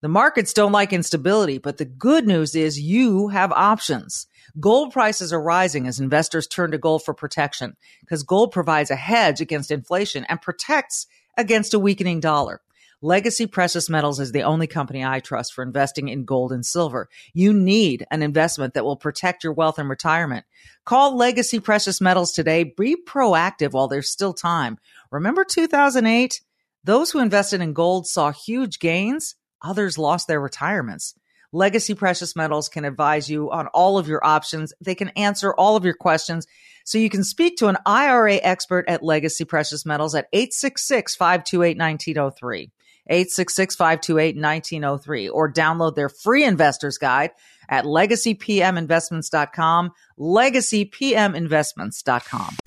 The 0.02 0.08
markets 0.08 0.54
don't 0.54 0.72
like 0.72 0.94
instability, 0.94 1.58
but 1.58 1.78
the 1.78 1.86
good 1.86 2.28
news 2.28 2.54
is 2.56 2.80
you 2.80 3.30
have 3.30 3.52
options. 3.52 4.28
Gold 4.60 4.94
prices 4.94 5.34
are 5.34 5.42
rising 5.42 5.88
as 5.88 6.00
investors 6.00 6.46
turn 6.46 6.72
to 6.72 6.78
gold 6.78 7.04
for 7.04 7.16
protection 7.16 7.76
because 8.02 8.22
gold 8.22 8.52
provides 8.52 8.92
a 8.92 8.96
hedge 8.96 9.42
against 9.42 9.72
inflation 9.72 10.24
and 10.26 10.42
protects 10.42 11.08
against 11.36 11.74
a 11.74 11.80
weakening 11.80 12.20
dollar. 12.20 12.62
Legacy 13.02 13.48
Precious 13.48 13.90
Metals 13.90 14.20
is 14.20 14.32
the 14.32 14.44
only 14.44 14.68
company 14.68 15.04
I 15.04 15.20
trust 15.20 15.54
for 15.54 15.64
investing 15.64 16.10
in 16.10 16.26
gold 16.26 16.52
and 16.52 16.66
silver. 16.66 17.10
You 17.34 17.54
need 17.54 18.06
an 18.10 18.22
investment 18.22 18.76
that 18.76 18.86
will 18.86 18.96
protect 18.98 19.44
your 19.44 19.54
wealth 19.54 19.80
and 19.80 19.90
retirement. 19.90 20.46
Call 20.86 21.16
Legacy 21.16 21.60
Precious 21.60 22.02
Metals 22.02 22.32
today. 22.32 22.64
Be 22.64 22.96
proactive 22.96 23.72
while 23.72 23.88
there's 23.88 24.10
still 24.10 24.34
time. 24.34 24.78
Remember 25.12 25.44
2008? 25.44 26.42
Those 26.84 27.12
who 27.12 27.20
invested 27.20 27.62
in 27.62 27.74
gold 27.74 28.08
saw 28.08 28.32
huge 28.32 28.80
gains. 28.80 29.36
Others 29.62 29.98
lost 29.98 30.28
their 30.28 30.42
retirements. 30.42 31.16
Legacy 31.54 31.94
Precious 31.94 32.36
Metals 32.36 32.70
can 32.70 32.86
advise 32.86 33.30
you 33.30 33.52
on 33.52 33.68
all 33.68 33.98
of 33.98 34.08
your 34.08 34.26
options. 34.26 34.74
They 34.82 34.96
can 34.96 35.10
answer 35.10 35.54
all 35.54 35.76
of 35.76 35.86
your 35.86 35.94
questions. 35.94 36.48
So 36.84 36.98
you 36.98 37.10
can 37.10 37.24
speak 37.24 37.58
to 37.58 37.68
an 37.68 37.78
IRA 37.86 38.36
expert 38.36 38.86
at 38.88 39.04
Legacy 39.04 39.46
Precious 39.46 39.86
Metals 39.86 40.16
at 40.16 40.28
866 40.34 41.16
528 41.16 41.78
1903. 41.78 42.72
866-528-1903 43.10 45.30
or 45.32 45.52
download 45.52 45.96
their 45.96 46.10
free 46.10 46.44
investor's 46.44 46.98
guide 46.98 47.32
at 47.70 47.86
legacypminvestments.com, 47.86 49.92
legacypminvestments.com. 50.20 52.67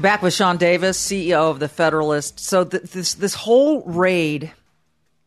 Back 0.00 0.22
with 0.22 0.32
Sean 0.32 0.58
Davis, 0.58 0.96
CEO 1.04 1.50
of 1.50 1.58
the 1.58 1.68
Federalist. 1.68 2.38
So 2.38 2.64
th- 2.64 2.84
this 2.84 3.14
this 3.14 3.34
whole 3.34 3.82
raid, 3.82 4.52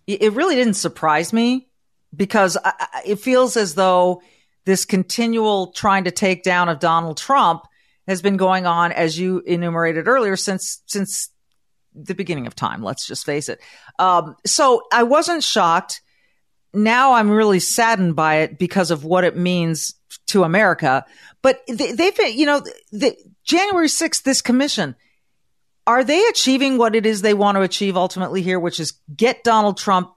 it 0.07 0.31
really 0.31 0.55
didn't 0.55 0.75
surprise 0.75 1.33
me 1.33 1.67
because 2.15 2.57
I, 2.63 3.01
it 3.05 3.19
feels 3.19 3.57
as 3.57 3.75
though 3.75 4.21
this 4.63 4.85
continual 4.85 5.73
trying 5.73 6.05
to 6.05 6.11
take 6.11 6.43
down 6.43 6.69
of 6.69 6.79
Donald 6.79 7.17
Trump 7.17 7.65
has 8.07 8.21
been 8.21 8.37
going 8.37 8.65
on, 8.65 8.93
as 8.93 9.19
you 9.19 9.39
enumerated 9.39 10.07
earlier, 10.07 10.37
since 10.37 10.81
since 10.85 11.29
the 11.93 12.15
beginning 12.15 12.47
of 12.47 12.55
time. 12.55 12.81
Let's 12.81 13.05
just 13.05 13.25
face 13.25 13.49
it. 13.49 13.59
Um, 13.99 14.37
so 14.45 14.83
I 14.93 15.03
wasn't 15.03 15.43
shocked. 15.43 16.01
Now 16.73 17.13
I'm 17.13 17.29
really 17.29 17.59
saddened 17.59 18.15
by 18.15 18.35
it 18.37 18.57
because 18.57 18.89
of 18.89 19.03
what 19.03 19.25
it 19.25 19.35
means 19.35 19.95
to 20.27 20.45
America. 20.45 21.05
But 21.41 21.61
they, 21.67 21.91
they've, 21.91 22.17
you 22.33 22.45
know, 22.45 22.61
the, 22.91 23.17
January 23.43 23.87
6th, 23.87 24.23
this 24.23 24.41
commission, 24.41 24.95
are 25.87 26.03
they 26.03 26.23
achieving 26.27 26.77
what 26.77 26.95
it 26.95 27.05
is 27.05 27.21
they 27.21 27.33
want 27.33 27.55
to 27.55 27.61
achieve 27.61 27.97
ultimately 27.97 28.41
here, 28.41 28.59
which 28.59 28.79
is 28.79 28.93
get 29.15 29.43
Donald 29.43 29.77
Trump 29.77 30.13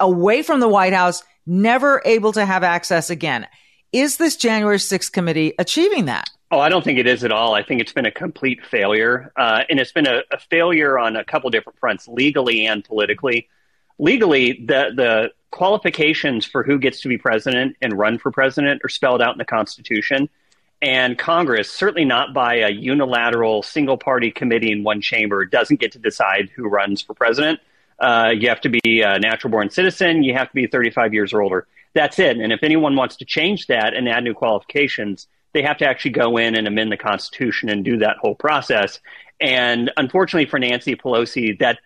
away 0.00 0.42
from 0.42 0.60
the 0.60 0.68
White 0.68 0.92
House, 0.92 1.22
never 1.46 2.02
able 2.04 2.32
to 2.32 2.44
have 2.44 2.62
access 2.62 3.08
again? 3.10 3.46
Is 3.92 4.16
this 4.16 4.36
January 4.36 4.78
6th 4.78 5.12
committee 5.12 5.54
achieving 5.58 6.06
that? 6.06 6.28
Oh, 6.50 6.60
I 6.60 6.68
don't 6.68 6.84
think 6.84 6.98
it 6.98 7.06
is 7.06 7.24
at 7.24 7.32
all. 7.32 7.54
I 7.54 7.62
think 7.62 7.80
it's 7.80 7.92
been 7.92 8.06
a 8.06 8.10
complete 8.10 8.64
failure. 8.64 9.32
Uh, 9.36 9.62
and 9.68 9.80
it's 9.80 9.92
been 9.92 10.06
a, 10.06 10.22
a, 10.30 10.38
failure 10.38 10.98
on 10.98 11.16
a 11.16 11.24
couple 11.24 11.50
different 11.50 11.78
fronts, 11.78 12.06
legally 12.06 12.66
and 12.66 12.84
politically. 12.84 13.48
Legally, 13.98 14.52
the, 14.64 14.92
the 14.94 15.30
qualifications 15.50 16.44
for 16.44 16.62
who 16.62 16.78
gets 16.78 17.00
to 17.00 17.08
be 17.08 17.18
president 17.18 17.76
and 17.80 17.94
run 17.94 18.18
for 18.18 18.30
president 18.30 18.80
are 18.84 18.88
spelled 18.88 19.22
out 19.22 19.32
in 19.32 19.38
the 19.38 19.44
Constitution. 19.44 20.28
And 20.82 21.18
Congress, 21.18 21.70
certainly 21.70 22.04
not 22.04 22.34
by 22.34 22.56
a 22.56 22.68
unilateral 22.68 23.62
single 23.62 23.96
party 23.96 24.30
committee 24.30 24.70
in 24.70 24.84
one 24.84 25.00
chamber, 25.00 25.44
doesn't 25.44 25.80
get 25.80 25.92
to 25.92 25.98
decide 25.98 26.50
who 26.54 26.68
runs 26.68 27.00
for 27.00 27.14
president. 27.14 27.60
Uh, 27.98 28.30
you 28.36 28.48
have 28.48 28.60
to 28.60 28.68
be 28.68 29.00
a 29.00 29.18
natural 29.18 29.50
born 29.50 29.70
citizen, 29.70 30.22
you 30.22 30.34
have 30.34 30.48
to 30.48 30.54
be 30.54 30.66
35 30.66 31.14
years 31.14 31.32
or 31.32 31.40
older. 31.40 31.66
That's 31.94 32.18
it. 32.18 32.36
And 32.36 32.52
if 32.52 32.62
anyone 32.62 32.94
wants 32.94 33.16
to 33.16 33.24
change 33.24 33.68
that 33.68 33.94
and 33.94 34.06
add 34.06 34.22
new 34.22 34.34
qualifications, 34.34 35.26
they 35.54 35.62
have 35.62 35.78
to 35.78 35.86
actually 35.86 36.10
go 36.10 36.36
in 36.36 36.54
and 36.54 36.66
amend 36.68 36.92
the 36.92 36.98
Constitution 36.98 37.70
and 37.70 37.82
do 37.82 37.96
that 37.98 38.18
whole 38.18 38.34
process. 38.34 39.00
And 39.40 39.90
unfortunately 39.96 40.50
for 40.50 40.58
Nancy 40.58 40.94
Pelosi, 40.94 41.58
that 41.58 41.78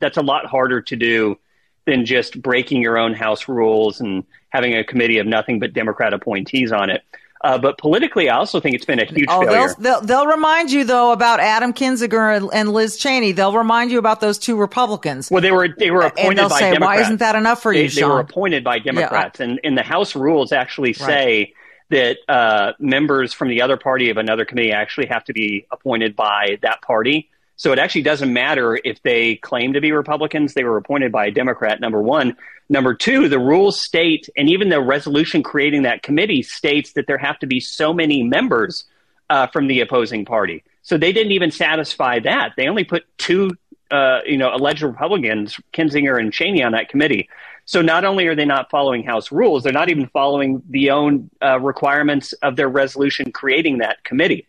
that's 0.00 0.18
a 0.18 0.22
lot 0.22 0.44
harder 0.44 0.82
to 0.82 0.96
do 0.96 1.38
than 1.86 2.04
just 2.04 2.40
breaking 2.40 2.82
your 2.82 2.98
own 2.98 3.14
House 3.14 3.48
rules 3.48 4.00
and 4.00 4.24
having 4.50 4.76
a 4.76 4.84
committee 4.84 5.18
of 5.18 5.26
nothing 5.26 5.58
but 5.58 5.72
Democrat 5.72 6.12
appointees 6.12 6.72
on 6.72 6.90
it. 6.90 7.02
Uh, 7.44 7.58
but 7.58 7.76
politically, 7.76 8.30
I 8.30 8.38
also 8.38 8.58
think 8.58 8.74
it's 8.74 8.86
been 8.86 8.98
a 8.98 9.04
huge 9.04 9.26
oh, 9.28 9.42
failure. 9.42 9.74
They'll, 9.78 10.00
they'll, 10.00 10.00
they'll, 10.00 10.26
remind 10.26 10.72
you 10.72 10.82
though 10.84 11.12
about 11.12 11.40
Adam 11.40 11.74
Kinzinger 11.74 12.48
and 12.54 12.72
Liz 12.72 12.96
Cheney. 12.96 13.32
They'll 13.32 13.52
remind 13.52 13.90
you 13.90 13.98
about 13.98 14.22
those 14.22 14.38
two 14.38 14.56
Republicans. 14.56 15.30
Well, 15.30 15.42
they 15.42 15.52
were 15.52 15.68
they 15.68 15.90
were 15.90 16.00
appointed 16.06 16.38
and 16.38 16.48
by 16.48 16.58
say, 16.58 16.70
Democrats. 16.72 16.96
Why 16.96 17.02
isn't 17.02 17.18
that 17.18 17.34
enough 17.34 17.60
for 17.60 17.74
they, 17.74 17.82
you? 17.82 17.90
They 17.90 18.04
were 18.04 18.18
appointed 18.18 18.64
by 18.64 18.78
Democrats, 18.78 19.40
yeah, 19.40 19.46
I, 19.46 19.48
and, 19.50 19.60
and 19.62 19.76
the 19.76 19.82
House 19.82 20.16
rules 20.16 20.52
actually 20.52 20.94
say 20.94 21.52
that 21.90 22.16
uh, 22.28 22.72
members 22.78 23.34
from 23.34 23.48
the 23.48 23.60
other 23.60 23.76
party 23.76 24.08
of 24.08 24.16
another 24.16 24.46
committee 24.46 24.72
actually 24.72 25.06
have 25.06 25.24
to 25.24 25.34
be 25.34 25.66
appointed 25.70 26.16
by 26.16 26.58
that 26.62 26.80
party. 26.80 27.30
So 27.56 27.72
it 27.72 27.78
actually 27.78 28.02
doesn't 28.02 28.32
matter 28.32 28.80
if 28.84 29.00
they 29.02 29.36
claim 29.36 29.72
to 29.74 29.80
be 29.80 29.92
Republicans, 29.92 30.54
they 30.54 30.64
were 30.64 30.76
appointed 30.76 31.12
by 31.12 31.26
a 31.26 31.30
Democrat, 31.30 31.80
number 31.80 32.02
one. 32.02 32.36
Number 32.68 32.94
two, 32.94 33.28
the 33.28 33.38
rules 33.38 33.80
state, 33.80 34.28
and 34.36 34.48
even 34.48 34.70
the 34.70 34.80
resolution 34.80 35.42
creating 35.42 35.82
that 35.82 36.02
committee 36.02 36.42
states 36.42 36.94
that 36.94 37.06
there 37.06 37.18
have 37.18 37.38
to 37.40 37.46
be 37.46 37.60
so 37.60 37.92
many 37.92 38.22
members 38.22 38.84
uh, 39.30 39.46
from 39.48 39.68
the 39.68 39.80
opposing 39.80 40.24
party. 40.24 40.64
So 40.82 40.98
they 40.98 41.12
didn't 41.12 41.32
even 41.32 41.50
satisfy 41.50 42.18
that. 42.20 42.52
They 42.56 42.68
only 42.68 42.84
put 42.84 43.04
two, 43.18 43.52
uh, 43.90 44.20
you 44.26 44.36
know, 44.36 44.54
alleged 44.54 44.82
Republicans, 44.82 45.58
Kinzinger 45.72 46.18
and 46.18 46.32
Cheney, 46.32 46.62
on 46.62 46.72
that 46.72 46.88
committee. 46.88 47.28
So 47.66 47.80
not 47.80 48.04
only 48.04 48.26
are 48.26 48.34
they 48.34 48.44
not 48.44 48.70
following 48.70 49.04
House 49.04 49.32
rules, 49.32 49.62
they're 49.62 49.72
not 49.72 49.88
even 49.88 50.06
following 50.08 50.62
the 50.68 50.90
own 50.90 51.30
uh, 51.42 51.60
requirements 51.60 52.32
of 52.34 52.56
their 52.56 52.68
resolution 52.68 53.32
creating 53.32 53.78
that 53.78 54.04
committee. 54.04 54.46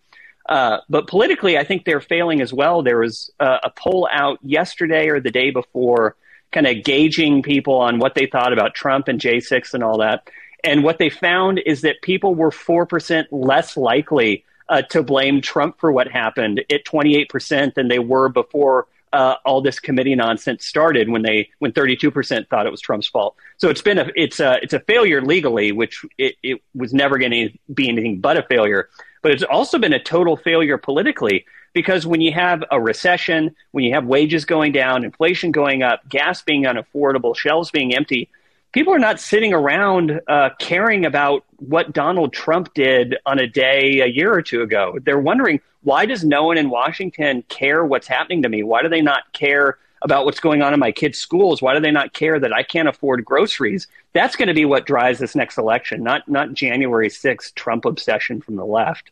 Uh, 0.48 0.78
but 0.90 1.08
politically, 1.08 1.58
I 1.58 1.64
think 1.64 1.86
they're 1.86 2.02
failing 2.02 2.42
as 2.42 2.54
well. 2.54 2.84
There 2.84 3.00
was 3.00 3.32
uh, 3.40 3.60
a 3.64 3.70
poll 3.72 4.08
out 4.12 4.40
yesterday 4.44 5.10
or 5.10 5.20
the 5.20 5.32
day 5.32 5.52
before, 5.52 6.16
kind 6.52 6.68
of 6.68 6.84
gauging 6.84 7.42
people 7.42 7.76
on 7.76 8.00
what 8.00 8.16
they 8.16 8.28
thought 8.28 8.54
about 8.54 8.76
Trump 8.76 9.08
and 9.08 9.20
J6 9.20 9.74
and 9.74 9.84
all 9.84 9.98
that. 10.00 10.30
And 10.64 10.84
what 10.84 10.98
they 10.98 11.10
found 11.10 11.62
is 11.66 11.82
that 11.82 12.02
people 12.02 12.36
were 12.36 12.52
4% 12.52 13.26
less 13.32 13.76
likely 13.76 14.46
uh, 14.70 14.82
to 14.84 15.04
blame 15.04 15.42
Trump 15.42 15.80
for 15.80 15.92
what 15.92 16.08
happened 16.08 16.64
at 16.72 16.86
28% 16.86 17.74
than 17.76 17.88
they 17.88 18.00
were 18.00 18.30
before 18.30 18.88
uh, 19.16 19.38
all 19.46 19.62
this 19.62 19.80
committee 19.80 20.14
nonsense 20.14 20.66
started 20.66 21.10
when 21.10 21.22
they 21.22 21.50
when 21.60 21.72
32% 21.72 22.48
thought 22.50 22.68
it 22.68 22.70
was 22.70 22.82
Trump's 22.82 23.08
fault. 23.08 23.36
So 23.58 23.70
it's 23.70 23.82
been 23.82 23.98
a 23.98 24.12
it's 24.16 24.40
a 24.42 24.60
it's 24.62 24.74
a 24.74 24.80
failure 24.82 25.22
legally, 25.22 25.72
which 25.72 26.06
it, 26.18 26.36
it 26.44 26.62
was 26.76 26.94
never 26.94 27.18
going 27.18 27.32
to 27.32 27.50
be 27.74 27.88
anything 27.88 28.20
but 28.20 28.38
a 28.38 28.44
failure. 28.44 28.90
But 29.22 29.32
it's 29.32 29.44
also 29.44 29.80
been 29.80 29.94
a 29.94 30.04
total 30.04 30.36
failure 30.36 30.78
politically 30.78 31.46
because 31.74 32.06
when 32.06 32.22
you 32.22 32.34
have 32.34 32.64
a 32.72 32.80
recession, 32.80 33.56
when 33.72 33.86
you 33.86 33.94
have 33.94 34.06
wages 34.06 34.44
going 34.44 34.74
down, 34.74 35.04
inflation 35.06 35.52
going 35.52 35.82
up, 35.82 36.08
gas 36.10 36.42
being 36.42 36.64
unaffordable, 36.64 37.36
shelves 37.36 37.72
being 37.72 37.96
empty, 37.96 38.30
people 38.76 38.94
are 38.94 39.00
not 39.00 39.22
sitting 39.22 39.54
around 39.54 40.20
uh, 40.28 40.50
caring 40.60 41.06
about 41.06 41.46
what 41.56 41.94
Donald 41.94 42.34
Trump 42.34 42.74
did 42.74 43.16
on 43.26 43.40
a 43.40 43.48
day 43.48 44.02
a 44.02 44.06
year 44.06 44.34
or 44.34 44.42
two 44.42 44.62
ago. 44.62 45.00
They're 45.02 45.18
wondering 45.18 45.62
why 45.84 46.06
does 46.06 46.26
no 46.26 46.44
one 46.44 46.58
in 46.58 46.70
Washington 46.70 47.44
care 47.48 47.86
what's 47.86 48.06
happening 48.06 48.44
to 48.44 48.50
me? 48.50 48.64
Why 48.64 48.82
do 48.82 48.90
they 48.90 49.00
not 49.02 49.32
care 49.32 49.78
about 50.02 50.26
what's 50.26 50.42
going 50.42 50.62
on 50.62 50.74
in 50.74 50.80
my 50.82 50.92
kids' 50.92 51.18
schools? 51.18 51.62
Why 51.62 51.74
do 51.74 51.80
they 51.80 51.92
not 51.92 52.12
care 52.12 52.38
that 52.38 52.52
I 52.52 52.64
can't 52.64 52.90
afford 52.90 53.24
groceries? 53.24 53.88
That's 54.12 54.36
going 54.36 54.50
to 54.50 54.54
be 54.54 54.66
what 54.66 54.86
drives 54.86 55.20
this 55.20 55.36
next 55.36 55.58
election, 55.58 56.04
not 56.04 56.28
not 56.28 56.54
January 56.54 57.08
6th 57.08 57.56
Trump 57.56 57.86
obsession 57.86 58.42
from 58.42 58.58
the 58.58 58.66
left. 58.66 59.10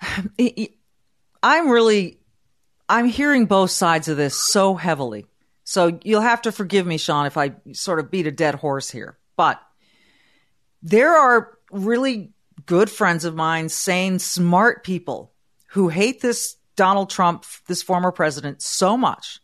I'm 1.42 1.68
really 1.68 2.18
I'm 2.88 3.04
hearing 3.04 3.44
both 3.44 3.72
sides 3.72 4.08
of 4.08 4.16
this 4.16 4.40
so 4.40 4.74
heavily 4.74 5.26
so 5.68 5.98
you'll 6.04 6.20
have 6.20 6.42
to 6.42 6.52
forgive 6.52 6.86
me, 6.86 6.96
Sean, 6.96 7.26
if 7.26 7.36
I 7.36 7.56
sort 7.72 7.98
of 7.98 8.08
beat 8.08 8.28
a 8.28 8.30
dead 8.30 8.54
horse 8.54 8.88
here. 8.88 9.18
But 9.36 9.60
there 10.80 11.16
are 11.16 11.58
really 11.72 12.30
good 12.66 12.88
friends 12.88 13.24
of 13.24 13.34
mine, 13.34 13.68
sane, 13.68 14.20
smart 14.20 14.84
people 14.84 15.32
who 15.70 15.88
hate 15.88 16.20
this 16.20 16.54
Donald 16.76 17.10
Trump, 17.10 17.44
this 17.66 17.82
former 17.82 18.12
president, 18.12 18.62
so 18.62 18.96
much. 18.96 19.40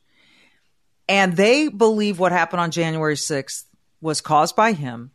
And 1.09 1.37
they 1.37 1.67
believe 1.67 2.21
what 2.21 2.31
happened 2.31 2.61
on 2.61 2.71
January 2.71 3.17
6th 3.17 3.65
was 4.01 4.21
caused 4.21 4.55
by 4.55 4.75
him, 4.75 5.11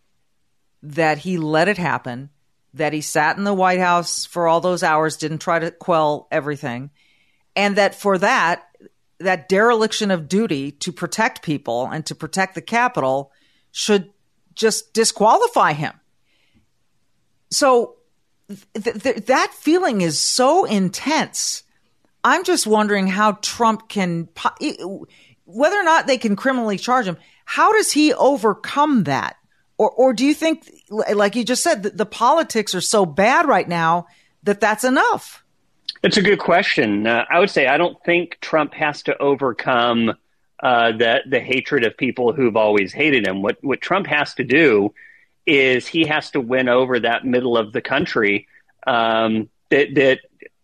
that 0.84 1.20
he 1.20 1.38
let 1.38 1.70
it 1.70 1.78
happen, 1.78 2.32
that 2.74 2.92
he 2.92 3.00
sat 3.00 3.38
in 3.38 3.46
the 3.46 3.54
White 3.54 3.80
House 3.80 4.26
for 4.26 4.46
all 4.46 4.60
those 4.60 4.84
hours, 4.84 5.16
didn't 5.16 5.40
try 5.40 5.58
to 5.60 5.72
quell 5.72 6.28
everything, 6.32 6.90
and 7.56 7.78
that 7.78 7.96
for 7.96 8.18
that, 8.18 8.66
that 9.20 9.50
dereliction 9.50 10.12
of 10.12 10.28
duty 10.28 10.72
to 10.72 10.92
protect 10.92 11.42
people 11.42 11.88
and 11.88 12.06
to 12.06 12.16
protect 12.16 12.56
the 12.56 12.62
Capitol 12.62 13.32
should 13.72 14.12
just 14.54 14.94
disqualify 14.94 15.74
him. 15.74 15.94
So 17.52 17.96
th- 18.50 19.02
th- 19.02 19.26
that 19.26 19.54
feeling 19.54 20.02
is 20.02 20.20
so 20.20 20.66
intense. 20.66 21.64
I'm 22.24 22.44
just 22.44 22.68
wondering 22.68 23.08
how 23.08 23.34
Trump 23.42 23.88
can, 23.88 24.28
whether 25.46 25.80
or 25.80 25.84
not 25.84 26.08
they 26.08 26.18
can 26.18 26.36
criminally 26.36 26.78
charge 26.78 27.06
him, 27.06 27.18
how 27.46 27.72
does 27.72 27.92
he 27.92 28.14
overcome 28.14 29.06
that? 29.06 29.38
Or, 29.78 29.92
or 29.92 30.14
do 30.14 30.26
you 30.26 30.34
think, 30.34 30.70
like 30.90 31.36
you 31.36 31.46
just 31.46 31.64
said, 31.64 31.84
the 31.84 32.06
politics 32.06 32.76
are 32.76 32.82
so 32.82 33.06
bad 33.06 33.48
right 33.48 33.68
now 33.68 34.08
that 34.44 34.60
that's 34.60 34.84
enough? 34.84 35.44
It's 36.08 36.16
a 36.16 36.22
good 36.22 36.40
question. 36.40 37.06
Uh, 37.06 37.26
I 37.30 37.38
would 37.38 37.50
say 37.50 37.68
I 37.68 37.76
don't 37.76 38.02
think 38.06 38.38
Trump 38.40 38.74
has 38.76 39.04
to 39.04 39.18
overcome 39.18 40.14
uh, 40.64 40.94
the 40.94 41.20
the 41.28 41.42
hatred 41.42 41.84
of 41.84 41.98
people 41.98 42.32
who've 42.32 42.56
always 42.56 42.94
hated 42.94 43.28
him. 43.28 43.42
What 43.42 43.58
what 43.62 43.82
Trump 43.82 44.08
has 44.08 44.34
to 44.36 44.46
do 44.46 44.94
is 45.46 45.86
he 45.86 46.06
has 46.06 46.32
to 46.32 46.40
win 46.40 46.70
over 46.70 46.98
that 47.02 47.26
middle 47.26 47.58
of 47.58 47.74
the 47.74 47.82
country 47.82 48.48
um, 48.88 49.50
that 49.70 49.96
that 49.96 50.20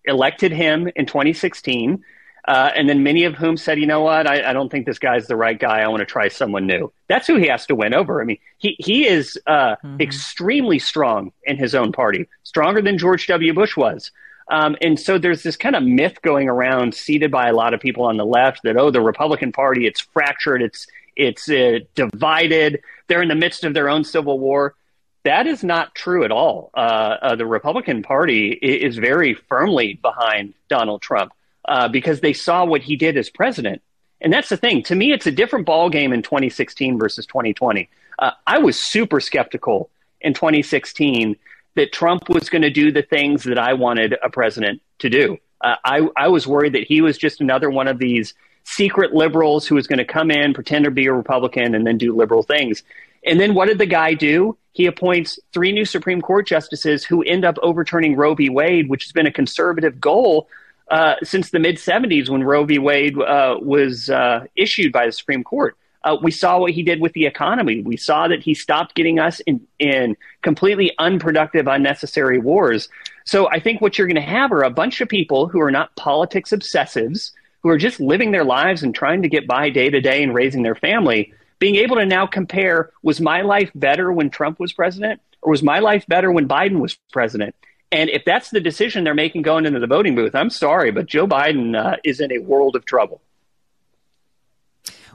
elected 0.05 0.53
him 0.53 0.89
in 0.95 1.05
2016. 1.07 2.01
Uh, 2.47 2.71
and 2.73 2.87
then 2.87 3.03
many 3.03 3.25
of 3.25 3.35
whom 3.35 3.57
said, 3.57 3.77
you 3.79 3.85
know 3.85 4.01
what, 4.01 4.27
I, 4.27 4.49
I, 4.49 4.53
don't 4.53 4.69
think 4.69 4.85
this 4.85 4.99
guy's 4.99 5.27
the 5.27 5.35
right 5.37 5.57
guy. 5.57 5.79
I 5.79 5.87
want 5.87 6.01
to 6.01 6.05
try 6.05 6.27
someone 6.27 6.67
new. 6.67 6.91
That's 7.07 7.25
who 7.25 7.37
he 7.37 7.47
has 7.47 7.65
to 7.67 7.75
win 7.75 7.93
over. 7.93 8.21
I 8.21 8.25
mean, 8.25 8.37
he, 8.57 8.75
he 8.79 9.07
is 9.07 9.39
uh, 9.47 9.77
mm-hmm. 9.77 10.01
extremely 10.01 10.77
strong 10.77 11.31
in 11.43 11.55
his 11.55 11.73
own 11.73 11.93
party, 11.93 12.27
stronger 12.43 12.81
than 12.81 12.97
George 12.97 13.27
W. 13.27 13.53
Bush 13.53 13.77
was. 13.77 14.11
Um, 14.49 14.75
and 14.81 14.99
so 14.99 15.17
there's 15.17 15.43
this 15.43 15.55
kind 15.55 15.75
of 15.75 15.83
myth 15.83 16.21
going 16.21 16.49
around, 16.49 16.93
seeded 16.93 17.31
by 17.31 17.47
a 17.47 17.53
lot 17.53 17.73
of 17.73 17.79
people 17.79 18.05
on 18.05 18.17
the 18.17 18.25
left, 18.25 18.61
that 18.63 18.77
oh, 18.77 18.91
the 18.91 19.01
Republican 19.01 19.51
Party 19.51 19.87
it's 19.87 20.01
fractured, 20.01 20.61
it's 20.61 20.87
it's 21.15 21.49
uh, 21.49 21.79
divided, 21.95 22.81
they're 23.07 23.21
in 23.21 23.27
the 23.27 23.35
midst 23.35 23.63
of 23.63 23.73
their 23.73 23.89
own 23.89 24.03
civil 24.03 24.39
war. 24.39 24.75
That 25.23 25.47
is 25.47 25.63
not 25.63 25.95
true 25.95 26.25
at 26.25 26.31
all. 26.31 26.71
Uh, 26.73 27.17
uh, 27.21 27.35
the 27.35 27.45
Republican 27.45 28.01
Party 28.03 28.49
is 28.51 28.97
very 28.97 29.35
firmly 29.35 29.93
behind 30.01 30.53
Donald 30.69 31.01
Trump 31.01 31.31
uh, 31.65 31.87
because 31.87 32.19
they 32.19 32.33
saw 32.33 32.65
what 32.65 32.81
he 32.81 32.95
did 32.95 33.15
as 33.15 33.29
president, 33.29 33.81
and 34.19 34.33
that's 34.33 34.49
the 34.49 34.57
thing. 34.57 34.83
To 34.83 34.95
me, 34.95 35.13
it's 35.13 35.27
a 35.27 35.31
different 35.31 35.67
ballgame 35.67 36.13
in 36.13 36.23
2016 36.23 36.99
versus 36.99 37.25
2020. 37.25 37.89
Uh, 38.19 38.31
I 38.45 38.59
was 38.59 38.77
super 38.77 39.19
skeptical 39.19 39.89
in 40.19 40.33
2016 40.33 41.37
that 41.75 41.91
Trump 41.91 42.29
was 42.29 42.49
going 42.49 42.61
to 42.61 42.69
do 42.69 42.91
the 42.91 43.01
things 43.01 43.43
that 43.43 43.57
I 43.57 43.73
wanted 43.73 44.15
a 44.23 44.29
president 44.29 44.81
to 44.99 45.09
do. 45.09 45.37
Uh, 45.61 45.75
I, 45.83 46.07
I 46.17 46.27
was 46.27 46.45
worried 46.45 46.73
that 46.73 46.83
he 46.83 47.01
was 47.01 47.17
just 47.17 47.41
another 47.41 47.69
one 47.69 47.87
of 47.87 47.97
these 47.97 48.33
secret 48.63 49.13
liberals 49.13 49.65
who 49.65 49.75
was 49.75 49.87
going 49.87 49.99
to 49.99 50.05
come 50.05 50.31
in, 50.31 50.53
pretend 50.53 50.85
to 50.85 50.91
be 50.91 51.05
a 51.07 51.13
Republican, 51.13 51.75
and 51.75 51.85
then 51.85 51.97
do 51.97 52.15
liberal 52.15 52.43
things. 52.43 52.83
And 53.25 53.39
then 53.39 53.53
what 53.53 53.67
did 53.67 53.77
the 53.77 53.85
guy 53.85 54.13
do? 54.13 54.57
He 54.73 54.85
appoints 54.85 55.39
three 55.53 55.71
new 55.71 55.85
Supreme 55.85 56.21
Court 56.21 56.47
justices 56.47 57.05
who 57.05 57.23
end 57.23 57.45
up 57.45 57.57
overturning 57.61 58.15
Roe 58.15 58.35
v. 58.35 58.49
Wade, 58.49 58.89
which 58.89 59.03
has 59.05 59.11
been 59.11 59.27
a 59.27 59.31
conservative 59.31 59.99
goal 60.01 60.47
uh, 60.89 61.15
since 61.23 61.51
the 61.51 61.59
mid 61.59 61.77
70s 61.77 62.29
when 62.29 62.43
Roe 62.43 62.65
v. 62.65 62.79
Wade 62.79 63.17
uh, 63.17 63.57
was 63.61 64.09
uh, 64.09 64.45
issued 64.55 64.91
by 64.91 65.05
the 65.05 65.11
Supreme 65.11 65.43
Court. 65.43 65.77
Uh, 66.03 66.17
we 66.21 66.31
saw 66.31 66.59
what 66.59 66.71
he 66.71 66.83
did 66.83 66.99
with 66.99 67.13
the 67.13 67.25
economy. 67.25 67.81
We 67.81 67.97
saw 67.97 68.27
that 68.27 68.43
he 68.43 68.53
stopped 68.53 68.95
getting 68.95 69.19
us 69.19 69.39
in, 69.41 69.65
in 69.79 70.17
completely 70.41 70.91
unproductive, 70.99 71.67
unnecessary 71.67 72.39
wars. 72.39 72.89
So 73.25 73.49
I 73.49 73.59
think 73.59 73.79
what 73.79 73.97
you're 73.97 74.07
going 74.07 74.15
to 74.15 74.21
have 74.21 74.51
are 74.51 74.63
a 74.63 74.69
bunch 74.69 74.99
of 75.01 75.07
people 75.07 75.47
who 75.47 75.61
are 75.61 75.71
not 75.71 75.95
politics 75.95 76.51
obsessives, 76.51 77.31
who 77.61 77.69
are 77.69 77.77
just 77.77 77.99
living 77.99 78.31
their 78.31 78.43
lives 78.43 78.83
and 78.83 78.93
trying 78.93 79.21
to 79.21 79.29
get 79.29 79.47
by 79.47 79.69
day 79.69 79.89
to 79.89 80.01
day 80.01 80.21
and 80.21 80.33
raising 80.33 80.63
their 80.63 80.75
family, 80.75 81.33
being 81.59 81.75
able 81.75 81.95
to 81.95 82.05
now 82.05 82.27
compare 82.27 82.91
was 83.01 83.21
my 83.21 83.41
life 83.41 83.71
better 83.73 84.11
when 84.11 84.29
Trump 84.29 84.59
was 84.59 84.73
president 84.73 85.21
or 85.41 85.51
was 85.51 85.63
my 85.63 85.79
life 85.79 86.05
better 86.07 86.31
when 86.31 86.47
Biden 86.47 86.79
was 86.79 86.97
president? 87.13 87.55
And 87.93 88.09
if 88.09 88.25
that's 88.25 88.49
the 88.49 88.59
decision 88.59 89.03
they're 89.03 89.13
making 89.13 89.43
going 89.43 89.65
into 89.65 89.79
the 89.79 89.87
voting 89.87 90.15
booth, 90.15 90.35
I'm 90.35 90.49
sorry, 90.49 90.91
but 90.91 91.05
Joe 91.05 91.27
Biden 91.27 91.77
uh, 91.77 91.97
is 92.03 92.19
in 92.19 92.33
a 92.33 92.39
world 92.39 92.75
of 92.75 92.85
trouble 92.85 93.21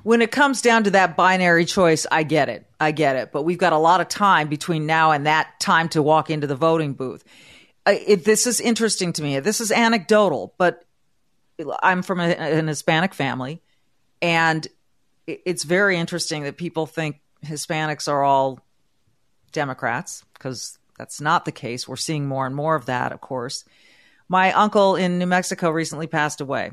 when 0.02 0.22
it 0.22 0.30
comes 0.30 0.62
down 0.62 0.84
to 0.84 0.90
that 0.92 1.16
binary 1.16 1.64
choice, 1.64 2.06
I 2.10 2.22
get 2.22 2.48
it. 2.48 2.66
I 2.78 2.92
get 2.92 3.16
it. 3.16 3.32
But 3.32 3.42
we've 3.42 3.58
got 3.58 3.72
a 3.72 3.78
lot 3.78 4.00
of 4.00 4.08
time 4.08 4.48
between 4.48 4.86
now 4.86 5.12
and 5.12 5.26
that 5.26 5.60
time 5.60 5.88
to 5.90 6.02
walk 6.02 6.30
into 6.30 6.46
the 6.46 6.56
voting 6.56 6.94
booth. 6.94 7.24
It, 7.86 8.24
this 8.24 8.46
is 8.46 8.60
interesting 8.60 9.12
to 9.14 9.22
me. 9.22 9.40
This 9.40 9.60
is 9.60 9.72
anecdotal, 9.72 10.54
but 10.58 10.84
I'm 11.82 12.02
from 12.02 12.20
a, 12.20 12.24
an 12.24 12.68
Hispanic 12.68 13.14
family, 13.14 13.60
and 14.20 14.66
it's 15.26 15.64
very 15.64 15.96
interesting 15.96 16.44
that 16.44 16.56
people 16.56 16.86
think 16.86 17.20
Hispanics 17.44 18.08
are 18.08 18.22
all 18.22 18.60
Democrats 19.52 20.24
because 20.34 20.78
that's 20.98 21.20
not 21.20 21.44
the 21.44 21.52
case. 21.52 21.88
We're 21.88 21.96
seeing 21.96 22.26
more 22.26 22.46
and 22.46 22.54
more 22.54 22.74
of 22.74 22.86
that, 22.86 23.12
of 23.12 23.20
course. 23.20 23.64
My 24.28 24.52
uncle 24.52 24.96
in 24.96 25.18
New 25.18 25.26
Mexico 25.26 25.70
recently 25.70 26.06
passed 26.06 26.40
away. 26.40 26.72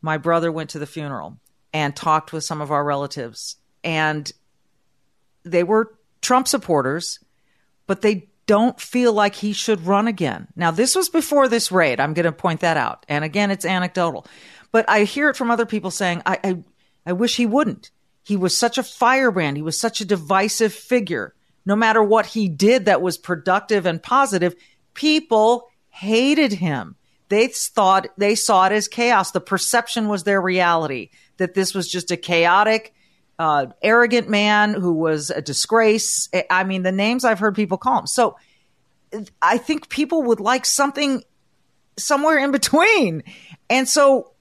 My 0.00 0.18
brother 0.18 0.52
went 0.52 0.70
to 0.70 0.78
the 0.78 0.86
funeral 0.86 1.38
and 1.72 1.94
talked 1.94 2.32
with 2.32 2.44
some 2.44 2.60
of 2.60 2.70
our 2.70 2.84
relatives. 2.84 3.56
And 3.82 4.30
they 5.44 5.64
were 5.64 5.94
Trump 6.20 6.46
supporters, 6.48 7.18
but 7.86 8.02
they 8.02 8.28
don't 8.46 8.80
feel 8.80 9.12
like 9.12 9.34
he 9.34 9.52
should 9.52 9.86
run 9.86 10.08
again. 10.08 10.48
Now, 10.56 10.70
this 10.70 10.94
was 10.94 11.08
before 11.08 11.48
this 11.48 11.72
raid. 11.72 12.00
I'm 12.00 12.14
going 12.14 12.24
to 12.24 12.32
point 12.32 12.60
that 12.60 12.76
out. 12.76 13.06
And 13.08 13.24
again, 13.24 13.50
it's 13.50 13.64
anecdotal, 13.64 14.26
but 14.70 14.84
I 14.88 15.04
hear 15.04 15.30
it 15.30 15.36
from 15.36 15.50
other 15.50 15.66
people 15.66 15.90
saying, 15.90 16.22
I, 16.26 16.38
I, 16.42 16.58
I 17.06 17.12
wish 17.12 17.36
he 17.36 17.46
wouldn't. 17.46 17.90
He 18.24 18.36
was 18.36 18.56
such 18.56 18.78
a 18.78 18.82
firebrand. 18.82 19.56
He 19.56 19.62
was 19.62 19.78
such 19.78 20.00
a 20.00 20.04
divisive 20.04 20.72
figure. 20.72 21.34
No 21.64 21.76
matter 21.76 22.02
what 22.02 22.26
he 22.26 22.48
did 22.48 22.86
that 22.86 23.02
was 23.02 23.18
productive 23.18 23.86
and 23.86 24.02
positive, 24.02 24.54
people 24.94 25.68
hated 25.90 26.52
him. 26.52 26.96
They 27.28 27.48
thought 27.48 28.08
they 28.18 28.34
saw 28.34 28.66
it 28.66 28.72
as 28.72 28.88
chaos. 28.88 29.30
The 29.30 29.40
perception 29.40 30.08
was 30.08 30.24
their 30.24 30.40
reality 30.40 31.10
that 31.36 31.54
this 31.54 31.74
was 31.74 31.88
just 31.88 32.10
a 32.10 32.16
chaotic, 32.16 32.94
uh, 33.38 33.66
arrogant 33.82 34.28
man 34.28 34.74
who 34.74 34.92
was 34.92 35.30
a 35.30 35.42
disgrace. 35.42 36.28
I 36.50 36.64
mean, 36.64 36.82
the 36.82 36.92
names 36.92 37.24
I've 37.24 37.38
heard 37.38 37.54
people 37.54 37.78
call 37.78 38.00
him. 38.00 38.06
So 38.06 38.36
I 39.40 39.58
think 39.58 39.88
people 39.88 40.22
would 40.24 40.40
like 40.40 40.64
something 40.64 41.22
somewhere 41.98 42.38
in 42.38 42.52
between. 42.52 43.22
And 43.68 43.88
so 43.88 44.32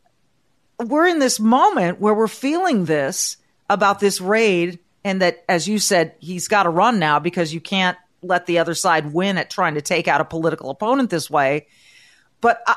we're 0.80 1.08
in 1.08 1.20
this 1.20 1.40
moment 1.40 2.00
where 2.00 2.14
we're 2.14 2.28
feeling 2.28 2.86
this 2.86 3.38
about 3.70 4.00
this 4.00 4.22
raid 4.22 4.80
and 5.04 5.22
that, 5.22 5.44
as 5.50 5.68
you 5.68 5.80
said, 5.80 6.14
he's 6.20 6.48
got 6.48 6.64
to 6.64 6.70
run 6.70 7.00
now 7.00 7.20
because 7.20 7.54
you 7.54 7.60
can't 7.60 7.98
let 8.22 8.46
the 8.46 8.60
other 8.60 8.76
side 8.76 9.14
win 9.14 9.38
at 9.38 9.50
trying 9.50 9.76
to 9.76 9.82
take 9.82 10.08
out 10.08 10.22
a 10.22 10.26
political 10.26 10.70
opponent 10.70 11.10
this 11.10 11.30
way. 11.30 11.68
But 12.40 12.62
I, 12.68 12.76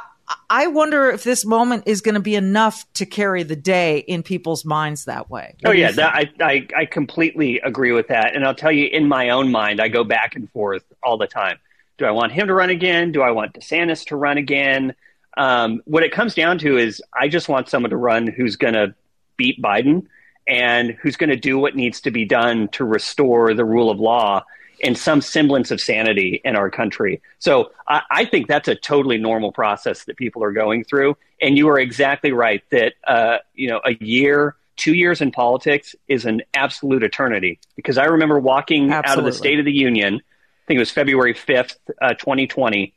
I 0.50 0.66
wonder 0.66 1.11
if 1.11 1.24
this 1.24 1.44
moment 1.44 1.85
is 1.87 2.00
going 2.00 2.14
to 2.14 2.20
be 2.20 2.35
enough 2.35 2.85
to 2.94 3.07
carry 3.07 3.42
the 3.42 3.57
day 3.57 3.98
in 3.98 4.22
people's 4.22 4.64
minds 4.64 5.04
that 5.07 5.30
way. 5.30 5.54
What 5.61 5.70
oh 5.70 5.72
yeah, 5.72 5.90
that, 5.92 6.14
I, 6.14 6.30
I 6.40 6.68
I 6.76 6.87
completely 6.87 7.61
agree 7.61 7.92
with 7.92 8.09
that, 8.09 8.35
and 8.35 8.44
I'll 8.44 8.54
tell 8.54 8.72
you, 8.72 8.87
in 8.87 9.09
my 9.09 9.30
own 9.30 9.50
mind, 9.50 9.80
I 9.80 9.88
go 9.88 10.04
back 10.04 10.37
and 10.37 10.50
forth 10.50 10.85
all 11.02 11.16
the 11.16 11.26
time. 11.26 11.59
Do 11.98 12.04
I 12.07 12.11
want 12.11 12.33
him 12.33 12.48
to 12.48 12.54
run 12.54 12.70
again? 12.70 13.12
Do 13.12 13.22
I 13.22 13.30
want 13.30 13.54
DeSantis 13.54 14.04
to 14.07 14.16
run 14.16 14.38
again? 14.38 14.94
Um, 15.37 15.83
what 15.85 16.02
it 16.02 16.12
comes 16.12 16.35
down 16.35 16.59
to 16.59 16.76
is, 16.76 17.02
I 17.18 17.28
just 17.28 17.48
want 17.48 17.68
someone 17.68 17.90
to 17.90 17.96
run 17.96 18.26
who's 18.26 18.57
going 18.57 18.74
to 18.74 18.94
beat 19.37 19.61
Biden 19.61 20.07
and 20.46 20.96
who's 21.02 21.16
going 21.16 21.30
to 21.30 21.37
do 21.37 21.59
what 21.59 21.74
needs 21.74 22.00
to 22.02 22.11
be 22.11 22.24
done 22.24 22.68
to 22.68 22.85
restore 22.85 23.54
the 23.54 23.64
rule 23.64 23.90
of 23.90 23.98
law 23.98 24.44
and 24.84 24.96
some 24.98 25.20
semblance 25.22 25.70
of 25.70 25.80
sanity 25.80 26.40
in 26.44 26.56
our 26.56 26.70
country. 26.70 27.22
So 27.38 27.72
I, 27.88 28.02
I, 28.10 28.24
think 28.26 28.46
that's 28.46 28.68
a 28.68 28.74
totally 28.74 29.16
normal 29.16 29.50
process 29.50 30.04
that 30.04 30.16
people 30.16 30.44
are 30.44 30.52
going 30.52 30.84
through. 30.84 31.16
And 31.40 31.56
you 31.56 31.68
are 31.70 31.78
exactly 31.78 32.32
right 32.32 32.62
that 32.70 32.92
uh, 33.06 33.38
you 33.54 33.68
know 33.68 33.80
a 33.84 33.94
year, 34.04 34.56
two 34.76 34.94
years 34.94 35.20
in 35.20 35.32
politics 35.32 35.96
is 36.06 36.26
an 36.26 36.42
absolute 36.52 37.02
eternity. 37.02 37.58
Because 37.76 37.96
I 37.98 38.04
remember 38.04 38.38
walking 38.38 38.92
Absolutely. 38.92 39.10
out 39.10 39.18
of 39.18 39.24
the 39.24 39.32
State 39.32 39.58
of 39.58 39.64
the 39.64 39.72
Union, 39.72 40.16
I 40.16 40.64
think 40.66 40.76
it 40.76 40.80
was 40.80 40.90
February 40.90 41.34
fifth, 41.34 41.78
uh, 42.00 42.14
twenty 42.14 42.46
twenty. 42.46 42.94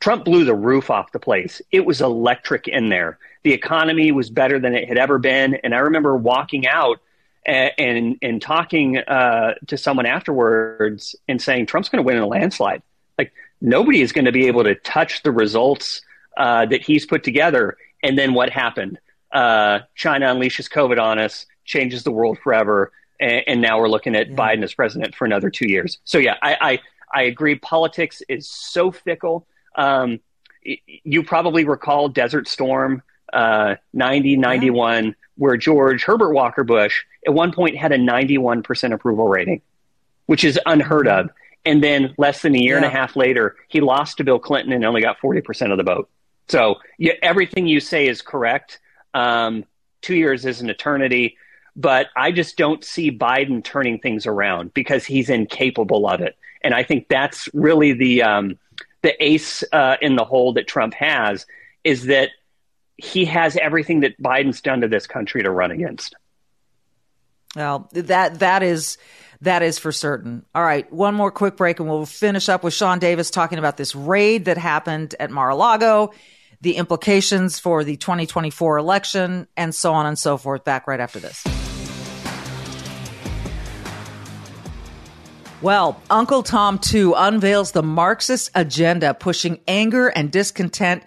Trump 0.00 0.24
blew 0.24 0.44
the 0.44 0.54
roof 0.54 0.90
off 0.90 1.12
the 1.12 1.20
place. 1.20 1.62
It 1.70 1.86
was 1.86 2.02
electric 2.02 2.68
in 2.68 2.88
there. 2.90 3.18
The 3.42 3.52
economy 3.52 4.12
was 4.12 4.28
better 4.28 4.58
than 4.58 4.74
it 4.74 4.88
had 4.88 4.98
ever 4.98 5.18
been. 5.18 5.54
And 5.54 5.74
I 5.74 5.78
remember 5.78 6.16
walking 6.16 6.66
out 6.66 7.00
and 7.46 8.16
and, 8.22 8.40
talking 8.40 8.98
uh, 8.98 9.54
to 9.66 9.76
someone 9.76 10.06
afterwards 10.06 11.14
and 11.28 11.40
saying 11.40 11.66
Trump's 11.66 11.88
going 11.88 12.02
to 12.02 12.06
win 12.06 12.16
in 12.16 12.22
a 12.22 12.26
landslide. 12.26 12.82
Like 13.18 13.32
nobody 13.60 14.00
is 14.00 14.12
going 14.12 14.24
to 14.24 14.32
be 14.32 14.46
able 14.46 14.64
to 14.64 14.74
touch 14.74 15.22
the 15.22 15.32
results 15.32 16.00
uh, 16.36 16.66
that 16.66 16.82
he's 16.82 17.06
put 17.06 17.22
together. 17.22 17.76
And 18.02 18.18
then 18.18 18.34
what 18.34 18.50
happened? 18.50 18.98
Uh, 19.32 19.80
China 19.94 20.26
unleashes 20.26 20.70
COVID 20.70 21.00
on 21.02 21.18
us, 21.18 21.46
changes 21.64 22.02
the 22.02 22.12
world 22.12 22.38
forever, 22.42 22.92
and, 23.20 23.42
and 23.46 23.60
now 23.60 23.78
we're 23.78 23.88
looking 23.88 24.16
at 24.16 24.30
yeah. 24.30 24.36
Biden 24.36 24.62
as 24.62 24.74
president 24.74 25.14
for 25.14 25.24
another 25.24 25.50
two 25.50 25.68
years. 25.68 25.98
So 26.04 26.18
yeah, 26.18 26.36
I 26.42 26.56
I, 26.60 26.80
I 27.12 27.22
agree. 27.24 27.56
Politics 27.56 28.22
is 28.28 28.48
so 28.48 28.90
fickle. 28.90 29.46
Um, 29.76 30.20
you 30.62 31.22
probably 31.22 31.64
recall 31.64 32.08
Desert 32.08 32.48
Storm 32.48 33.02
uh, 33.34 33.76
90, 33.92 34.36
91. 34.36 35.16
Where 35.36 35.56
George 35.56 36.04
Herbert 36.04 36.32
Walker 36.32 36.64
Bush 36.64 37.04
at 37.26 37.34
one 37.34 37.52
point 37.52 37.76
had 37.76 37.92
a 37.92 37.98
91% 37.98 38.92
approval 38.92 39.28
rating, 39.28 39.62
which 40.26 40.44
is 40.44 40.58
unheard 40.66 41.08
of. 41.08 41.30
And 41.64 41.82
then 41.82 42.14
less 42.18 42.42
than 42.42 42.54
a 42.54 42.58
year 42.58 42.74
yeah. 42.74 42.84
and 42.84 42.84
a 42.84 42.90
half 42.90 43.16
later, 43.16 43.56
he 43.68 43.80
lost 43.80 44.18
to 44.18 44.24
Bill 44.24 44.38
Clinton 44.38 44.72
and 44.72 44.84
only 44.84 45.00
got 45.00 45.18
40% 45.18 45.72
of 45.72 45.78
the 45.78 45.82
vote. 45.82 46.08
So 46.48 46.76
yeah, 46.98 47.14
everything 47.22 47.66
you 47.66 47.80
say 47.80 48.06
is 48.06 48.22
correct. 48.22 48.80
Um, 49.14 49.64
two 50.02 50.14
years 50.14 50.44
is 50.44 50.60
an 50.60 50.68
eternity, 50.68 51.36
but 51.74 52.08
I 52.16 52.32
just 52.32 52.56
don't 52.56 52.84
see 52.84 53.10
Biden 53.10 53.64
turning 53.64 53.98
things 53.98 54.26
around 54.26 54.74
because 54.74 55.04
he's 55.04 55.30
incapable 55.30 56.06
of 56.06 56.20
it. 56.20 56.36
And 56.62 56.74
I 56.74 56.82
think 56.82 57.08
that's 57.08 57.48
really 57.54 57.92
the 57.92 58.22
um, 58.22 58.58
the 59.02 59.22
ace 59.22 59.62
uh, 59.72 59.96
in 60.00 60.16
the 60.16 60.24
hole 60.24 60.52
that 60.54 60.66
Trump 60.66 60.94
has 60.94 61.46
is 61.82 62.06
that 62.06 62.30
he 62.96 63.24
has 63.24 63.56
everything 63.56 64.00
that 64.00 64.20
Biden's 64.20 64.60
done 64.60 64.80
to 64.82 64.88
this 64.88 65.06
country 65.06 65.42
to 65.42 65.50
run 65.50 65.70
against. 65.70 66.14
Well, 67.56 67.88
that 67.92 68.40
that 68.40 68.62
is 68.62 68.98
that 69.40 69.62
is 69.62 69.78
for 69.78 69.92
certain. 69.92 70.44
All 70.54 70.62
right, 70.62 70.90
one 70.92 71.14
more 71.14 71.30
quick 71.30 71.56
break, 71.56 71.78
and 71.80 71.88
we'll 71.88 72.06
finish 72.06 72.48
up 72.48 72.64
with 72.64 72.74
Sean 72.74 72.98
Davis 72.98 73.30
talking 73.30 73.58
about 73.58 73.76
this 73.76 73.94
raid 73.94 74.46
that 74.46 74.58
happened 74.58 75.14
at 75.20 75.30
Mar-a-Lago, 75.30 76.12
the 76.60 76.76
implications 76.76 77.58
for 77.58 77.84
the 77.84 77.96
2024 77.96 78.78
election, 78.78 79.46
and 79.56 79.74
so 79.74 79.92
on 79.92 80.06
and 80.06 80.18
so 80.18 80.36
forth. 80.36 80.64
Back 80.64 80.86
right 80.86 81.00
after 81.00 81.20
this. 81.20 81.44
Well, 85.62 86.02
Uncle 86.10 86.42
Tom 86.42 86.78
2 86.78 87.14
unveils 87.16 87.72
the 87.72 87.82
Marxist 87.82 88.50
agenda, 88.54 89.14
pushing 89.14 89.60
anger 89.66 90.08
and 90.08 90.30
discontent 90.30 91.02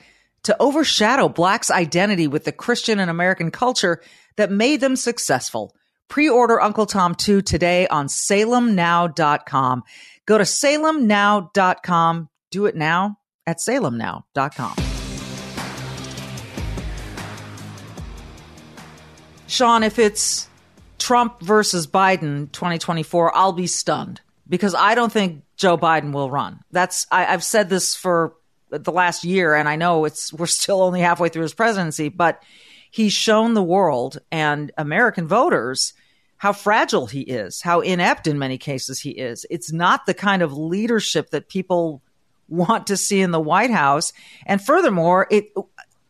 to 0.47 0.55
overshadow 0.61 1.27
blacks' 1.27 1.69
identity 1.69 2.25
with 2.25 2.45
the 2.45 2.53
Christian 2.53 3.01
and 3.01 3.11
American 3.11 3.51
culture 3.51 4.01
that 4.37 4.49
made 4.49 4.79
them 4.79 4.95
successful. 4.95 5.75
Pre-order 6.07 6.61
Uncle 6.61 6.85
Tom 6.85 7.15
2 7.15 7.41
today 7.41 7.85
on 7.87 8.07
salemnow.com. 8.07 9.83
Go 10.25 10.37
to 10.37 10.45
salemnow.com. 10.45 12.29
Do 12.49 12.65
it 12.65 12.77
now 12.77 13.17
at 13.45 13.57
salemnow.com. 13.57 14.75
Sean, 19.47 19.83
if 19.83 19.99
it's 19.99 20.47
Trump 20.97 21.41
versus 21.41 21.87
Biden 21.87 22.49
2024, 22.53 23.35
I'll 23.35 23.51
be 23.51 23.67
stunned 23.67 24.21
because 24.47 24.73
I 24.73 24.95
don't 24.95 25.11
think 25.11 25.43
Joe 25.57 25.77
Biden 25.77 26.13
will 26.13 26.31
run. 26.31 26.61
That's 26.71 27.05
I, 27.11 27.25
have 27.25 27.43
said 27.43 27.67
this 27.67 27.97
for 27.97 28.36
the 28.69 28.91
last 28.91 29.23
year, 29.23 29.55
and 29.55 29.67
I 29.67 29.75
know 29.75 30.05
it's 30.05 30.33
we're 30.33 30.45
still 30.45 30.81
only 30.81 31.01
halfway 31.01 31.29
through 31.29 31.43
his 31.43 31.53
presidency, 31.53 32.09
but 32.09 32.43
he's 32.91 33.13
shown 33.13 33.53
the 33.53 33.63
world 33.63 34.19
and 34.31 34.71
American 34.77 35.27
voters 35.27 35.93
how 36.37 36.53
fragile 36.53 37.07
he 37.07 37.21
is, 37.21 37.61
how 37.61 37.81
inept 37.81 38.27
in 38.27 38.37
many 38.37 38.57
cases 38.57 38.99
he 38.99 39.09
is. 39.09 39.45
It's 39.49 39.71
not 39.71 40.05
the 40.05 40.13
kind 40.13 40.41
of 40.41 40.55
leadership 40.55 41.31
that 41.31 41.49
people 41.49 42.03
want 42.47 42.87
to 42.87 42.97
see 42.97 43.21
in 43.21 43.31
the 43.31 43.39
White 43.39 43.71
House. 43.71 44.13
And 44.45 44.61
furthermore, 44.61 45.27
it 45.31 45.51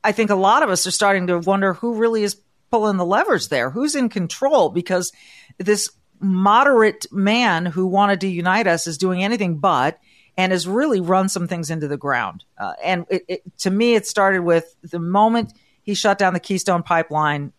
I 0.04 0.12
think 0.12 0.30
a 0.30 0.36
lot 0.36 0.64
of 0.64 0.70
us 0.70 0.86
are 0.88 0.92
starting 0.92 1.28
to 1.28 1.40
wonder 1.40 1.74
who 1.74 1.96
really 1.96 2.24
is 2.24 2.40
pulling 2.70 2.98
the 2.98 3.06
levers 3.06 3.48
there, 3.48 3.70
who's 3.70 3.96
in 3.96 4.10
control 4.10 4.70
because 4.70 5.12
this 5.58 5.90
moderate 6.20 7.06
man 7.12 7.66
who 7.66 7.88
wanted 7.88 8.22
to 8.22 8.28
unite 8.28 8.68
us 8.68 8.88
is 8.88 8.98
doing 8.98 9.24
anything 9.24 9.58
but 9.58 10.00
and 10.38 10.52
has 10.52 10.68
really 10.68 11.02
run 11.02 11.28
some 11.28 11.48
things 11.48 11.70
into 11.72 11.88
the 11.88 11.98
ground. 11.98 12.46
Uh, 12.58 12.74
and 12.84 13.06
it, 13.10 13.26
it, 13.28 13.58
to 13.58 13.72
me, 13.72 13.96
it 13.96 14.06
started 14.06 14.42
with 14.42 14.76
the 14.84 15.00
moment 15.00 15.52
he 15.82 15.96
shut 15.96 16.20
down 16.20 16.34
the 16.34 16.40
Keystone 16.40 16.84
Pipeline. 16.84 17.54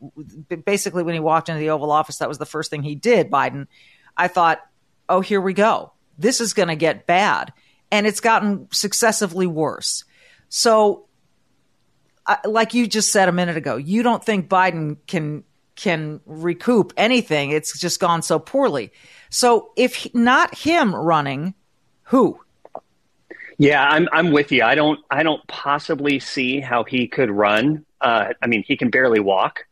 Basically, 0.65 1.03
when 1.03 1.15
he 1.15 1.21
walked 1.21 1.49
into 1.49 1.59
the 1.59 1.71
Oval 1.71 1.91
Office, 1.91 2.19
that 2.19 2.29
was 2.29 2.39
the 2.39 2.47
first 2.47 2.71
thing 2.71 2.83
he 2.83 2.95
did, 2.95 3.31
Biden. 3.31 3.67
I 4.17 4.29
thought, 4.29 4.61
oh, 5.09 5.21
here 5.21 5.41
we 5.41 5.55
go. 5.55 5.93
This 6.19 6.41
is 6.41 6.53
going 6.53 6.69
to 6.69 6.77
get 6.77 7.07
bad. 7.07 7.53
And 7.91 8.07
it's 8.07 8.21
gotten 8.21 8.69
successively 8.71 9.47
worse. 9.47 10.05
So, 10.51 11.07
uh, 12.27 12.37
like 12.45 12.75
you 12.75 12.87
just 12.87 13.11
said 13.13 13.29
a 13.29 13.33
minute 13.33 13.57
ago, 13.57 13.77
you 13.77 14.03
don't 14.03 14.23
think 14.23 14.49
Biden 14.49 14.99
can 15.07 15.45
can 15.75 16.21
recoup 16.27 16.93
anything. 16.97 17.53
It's 17.53 17.79
just 17.79 18.01
gone 18.01 18.21
so 18.21 18.39
poorly. 18.39 18.93
So, 19.31 19.71
if 19.77 20.13
not 20.15 20.55
him 20.55 20.95
running, 20.95 21.55
who? 22.03 22.41
Yeah, 23.59 23.85
I'm 23.85 24.09
I'm 24.13 24.31
with 24.31 24.53
you. 24.53 24.63
I 24.63 24.77
don't 24.77 25.01
I 25.11 25.25
don't 25.25 25.45
possibly 25.49 26.21
see 26.21 26.61
how 26.61 26.85
he 26.85 27.09
could 27.09 27.31
run. 27.31 27.85
Uh, 28.01 28.33
I 28.41 28.47
mean, 28.47 28.63
he 28.67 28.77
can 28.77 28.89
barely 28.89 29.21
walk. 29.21 29.67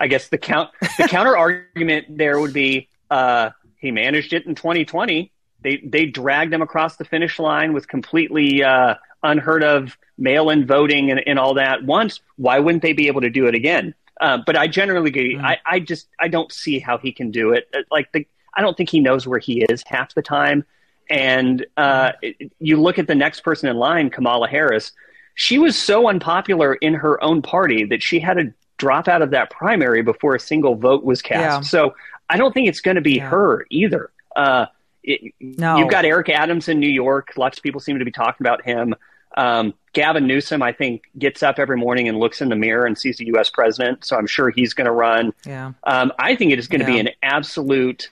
I 0.00 0.08
guess 0.08 0.28
the 0.28 0.38
count 0.38 0.70
the 0.96 1.04
counter 1.08 1.36
argument 1.36 2.06
there 2.16 2.40
would 2.40 2.54
be 2.54 2.88
uh, 3.10 3.50
he 3.76 3.90
managed 3.90 4.32
it 4.32 4.46
in 4.46 4.54
2020. 4.54 5.30
They 5.60 5.76
they 5.84 6.06
dragged 6.06 6.54
him 6.54 6.62
across 6.62 6.96
the 6.96 7.04
finish 7.04 7.38
line 7.38 7.74
with 7.74 7.86
completely 7.86 8.62
uh, 8.62 8.94
unheard 9.22 9.62
of 9.62 9.98
mail-in 10.16 10.66
voting 10.66 11.10
and, 11.10 11.20
and 11.26 11.38
all 11.38 11.54
that 11.54 11.84
once. 11.84 12.20
Why 12.36 12.58
wouldn't 12.58 12.82
they 12.82 12.94
be 12.94 13.08
able 13.08 13.20
to 13.20 13.30
do 13.30 13.46
it 13.46 13.54
again? 13.54 13.94
Uh, 14.20 14.38
but 14.44 14.56
I 14.56 14.66
generally 14.68 15.10
agree. 15.10 15.34
Mm-hmm. 15.34 15.44
I, 15.44 15.58
I 15.66 15.80
just 15.80 16.08
I 16.18 16.28
don't 16.28 16.50
see 16.50 16.78
how 16.78 16.96
he 16.96 17.12
can 17.12 17.30
do 17.30 17.52
it. 17.52 17.68
Like 17.90 18.10
the 18.12 18.26
I 18.54 18.62
don't 18.62 18.74
think 18.74 18.88
he 18.88 19.00
knows 19.00 19.26
where 19.26 19.38
he 19.38 19.66
is 19.68 19.84
half 19.86 20.14
the 20.14 20.22
time 20.22 20.64
And 21.10 21.66
uh, 21.76 22.12
you 22.58 22.80
look 22.80 22.98
at 22.98 23.06
the 23.06 23.14
next 23.14 23.40
person 23.40 23.68
in 23.68 23.76
line, 23.76 24.10
Kamala 24.10 24.48
Harris. 24.48 24.92
She 25.34 25.58
was 25.58 25.76
so 25.76 26.08
unpopular 26.08 26.74
in 26.74 26.94
her 26.94 27.22
own 27.22 27.42
party 27.42 27.84
that 27.84 28.02
she 28.02 28.18
had 28.18 28.34
to 28.34 28.52
drop 28.76 29.08
out 29.08 29.22
of 29.22 29.30
that 29.30 29.50
primary 29.50 30.02
before 30.02 30.34
a 30.34 30.40
single 30.40 30.74
vote 30.74 31.04
was 31.04 31.22
cast. 31.22 31.40
Yeah. 31.40 31.60
So 31.60 31.94
I 32.28 32.36
don't 32.36 32.52
think 32.52 32.68
it's 32.68 32.80
going 32.80 32.96
to 32.96 33.00
be 33.00 33.16
yeah. 33.16 33.28
her 33.28 33.66
either. 33.70 34.10
Uh, 34.34 34.66
it, 35.02 35.32
no. 35.40 35.78
You've 35.78 35.90
got 35.90 36.04
Eric 36.04 36.28
Adams 36.28 36.68
in 36.68 36.80
New 36.80 36.88
York. 36.88 37.32
Lots 37.36 37.58
of 37.58 37.62
people 37.62 37.80
seem 37.80 37.98
to 37.98 38.04
be 38.04 38.10
talking 38.10 38.46
about 38.46 38.64
him. 38.64 38.94
Um, 39.36 39.74
Gavin 39.92 40.26
Newsom, 40.26 40.62
I 40.62 40.72
think, 40.72 41.04
gets 41.18 41.42
up 41.42 41.58
every 41.58 41.76
morning 41.76 42.08
and 42.08 42.18
looks 42.18 42.40
in 42.40 42.48
the 42.48 42.56
mirror 42.56 42.86
and 42.86 42.96
sees 42.96 43.18
the 43.18 43.26
U.S. 43.26 43.50
president. 43.50 44.04
So 44.04 44.16
I'm 44.16 44.26
sure 44.26 44.50
he's 44.50 44.74
going 44.74 44.86
to 44.86 44.92
run. 44.92 45.32
Yeah. 45.46 45.72
Um, 45.84 46.12
I 46.18 46.34
think 46.34 46.52
it 46.52 46.58
is 46.58 46.66
going 46.66 46.84
to 46.84 46.86
yeah. 46.86 47.02
be 47.02 47.08
an 47.08 47.14
absolute 47.22 48.10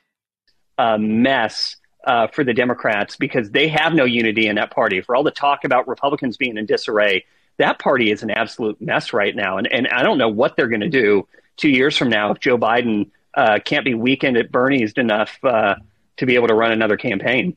uh, 0.78 0.98
mess 0.98 1.76
uh, 2.06 2.28
for 2.28 2.44
the 2.44 2.54
Democrats 2.54 3.16
because 3.16 3.50
they 3.50 3.68
have 3.68 3.92
no 3.92 4.04
unity 4.04 4.46
in 4.46 4.56
that 4.56 4.70
party. 4.70 5.00
For 5.00 5.16
all 5.16 5.24
the 5.24 5.30
talk 5.30 5.64
about 5.64 5.88
Republicans 5.88 6.36
being 6.36 6.56
in 6.56 6.64
disarray, 6.64 7.24
that 7.58 7.78
party 7.78 8.10
is 8.10 8.22
an 8.22 8.30
absolute 8.30 8.80
mess 8.80 9.12
right 9.12 9.34
now. 9.34 9.58
And, 9.58 9.66
and 9.70 9.88
I 9.88 10.02
don't 10.02 10.18
know 10.18 10.28
what 10.28 10.56
they're 10.56 10.68
going 10.68 10.80
to 10.80 10.88
do 10.88 11.26
two 11.56 11.68
years 11.68 11.96
from 11.96 12.08
now 12.08 12.30
if 12.30 12.40
Joe 12.40 12.56
Biden 12.56 13.10
uh, 13.34 13.58
can't 13.64 13.84
be 13.84 13.94
weakened 13.94 14.36
at 14.36 14.52
Bernie's 14.52 14.92
enough 14.92 15.38
uh, 15.42 15.74
to 16.18 16.26
be 16.26 16.36
able 16.36 16.48
to 16.48 16.54
run 16.54 16.72
another 16.72 16.96
campaign. 16.96 17.56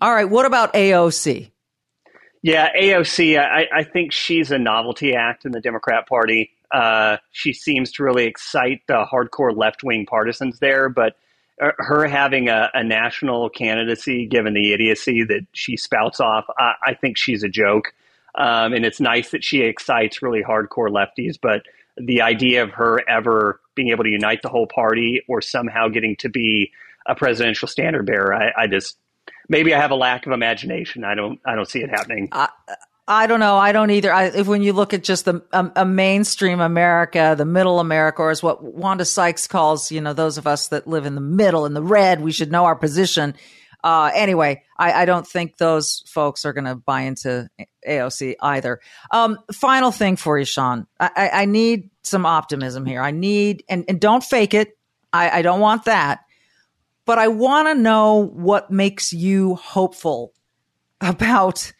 All 0.00 0.12
right. 0.12 0.28
What 0.28 0.46
about 0.46 0.74
AOC? 0.74 1.50
Yeah, 2.42 2.68
AOC, 2.76 3.38
I, 3.38 3.68
I 3.72 3.84
think 3.84 4.12
she's 4.12 4.50
a 4.50 4.58
novelty 4.58 5.14
act 5.14 5.44
in 5.44 5.52
the 5.52 5.60
Democrat 5.60 6.08
Party. 6.08 6.50
Uh, 6.72 7.18
she 7.30 7.52
seems 7.52 7.92
to 7.92 8.02
really 8.02 8.24
excite 8.24 8.80
the 8.88 9.04
hardcore 9.04 9.56
left 9.56 9.84
wing 9.84 10.06
partisans 10.06 10.58
there, 10.58 10.88
but 10.88 11.14
her 11.58 12.06
having 12.06 12.48
a, 12.48 12.70
a, 12.74 12.82
national 12.82 13.48
candidacy, 13.50 14.26
given 14.26 14.54
the 14.54 14.72
idiocy 14.72 15.22
that 15.24 15.46
she 15.52 15.76
spouts 15.76 16.18
off, 16.18 16.44
I, 16.58 16.72
I 16.86 16.94
think 16.94 17.16
she's 17.16 17.42
a 17.42 17.48
joke. 17.48 17.92
Um, 18.34 18.72
and 18.72 18.84
it's 18.84 19.00
nice 19.00 19.30
that 19.30 19.44
she 19.44 19.60
excites 19.60 20.22
really 20.22 20.42
hardcore 20.42 20.88
lefties, 20.88 21.38
but 21.40 21.62
the 21.96 22.22
idea 22.22 22.62
of 22.62 22.70
her 22.70 23.06
ever 23.08 23.60
being 23.74 23.88
able 23.88 24.04
to 24.04 24.10
unite 24.10 24.40
the 24.42 24.48
whole 24.48 24.66
party 24.66 25.22
or 25.28 25.40
somehow 25.40 25.88
getting 25.88 26.16
to 26.16 26.28
be 26.28 26.72
a 27.06 27.14
presidential 27.14 27.68
standard 27.68 28.06
bearer, 28.06 28.34
I, 28.34 28.52
I 28.62 28.66
just 28.66 28.96
maybe 29.48 29.74
I 29.74 29.80
have 29.80 29.90
a 29.90 29.96
lack 29.96 30.26
of 30.26 30.32
imagination. 30.32 31.04
I 31.04 31.14
don't 31.14 31.40
I 31.44 31.54
don't 31.54 31.68
see 31.68 31.80
it 31.80 31.90
happening. 31.90 32.28
I 33.06 33.26
don't 33.26 33.40
know. 33.40 33.56
I 33.56 33.72
don't 33.72 33.90
either. 33.90 34.12
I, 34.12 34.26
if 34.26 34.46
when 34.46 34.62
you 34.62 34.72
look 34.72 34.94
at 34.94 35.02
just 35.02 35.24
the 35.24 35.42
um, 35.52 35.72
a 35.74 35.84
mainstream 35.84 36.60
America, 36.60 37.34
the 37.36 37.44
middle 37.44 37.80
America, 37.80 38.22
or 38.22 38.30
as 38.30 38.42
what 38.42 38.62
Wanda 38.62 39.04
Sykes 39.04 39.46
calls, 39.48 39.90
you 39.90 40.00
know, 40.00 40.12
those 40.12 40.38
of 40.38 40.46
us 40.46 40.68
that 40.68 40.86
live 40.86 41.04
in 41.04 41.14
the 41.14 41.20
middle 41.20 41.66
in 41.66 41.74
the 41.74 41.82
red, 41.82 42.20
we 42.20 42.32
should 42.32 42.52
know 42.52 42.64
our 42.64 42.76
position. 42.76 43.34
Uh, 43.82 44.12
anyway, 44.14 44.62
I, 44.78 44.92
I, 45.02 45.04
don't 45.06 45.26
think 45.26 45.56
those 45.56 46.04
folks 46.06 46.44
are 46.44 46.52
going 46.52 46.66
to 46.66 46.76
buy 46.76 47.00
into 47.00 47.48
AOC 47.84 48.36
either. 48.40 48.78
Um, 49.10 49.40
final 49.52 49.90
thing 49.90 50.14
for 50.14 50.38
you, 50.38 50.44
Sean. 50.44 50.86
I, 51.00 51.30
I, 51.32 51.44
need 51.46 51.90
some 52.04 52.24
optimism 52.24 52.86
here. 52.86 53.02
I 53.02 53.10
need, 53.10 53.64
and, 53.68 53.84
and 53.88 54.00
don't 54.00 54.22
fake 54.22 54.54
it. 54.54 54.78
I, 55.12 55.38
I 55.38 55.42
don't 55.42 55.58
want 55.58 55.86
that 55.86 56.20
but 57.04 57.18
I 57.18 57.28
want 57.28 57.68
to 57.68 57.74
know 57.74 58.30
what 58.32 58.70
makes 58.70 59.12
you 59.12 59.56
hopeful 59.56 60.32
about 61.00 61.72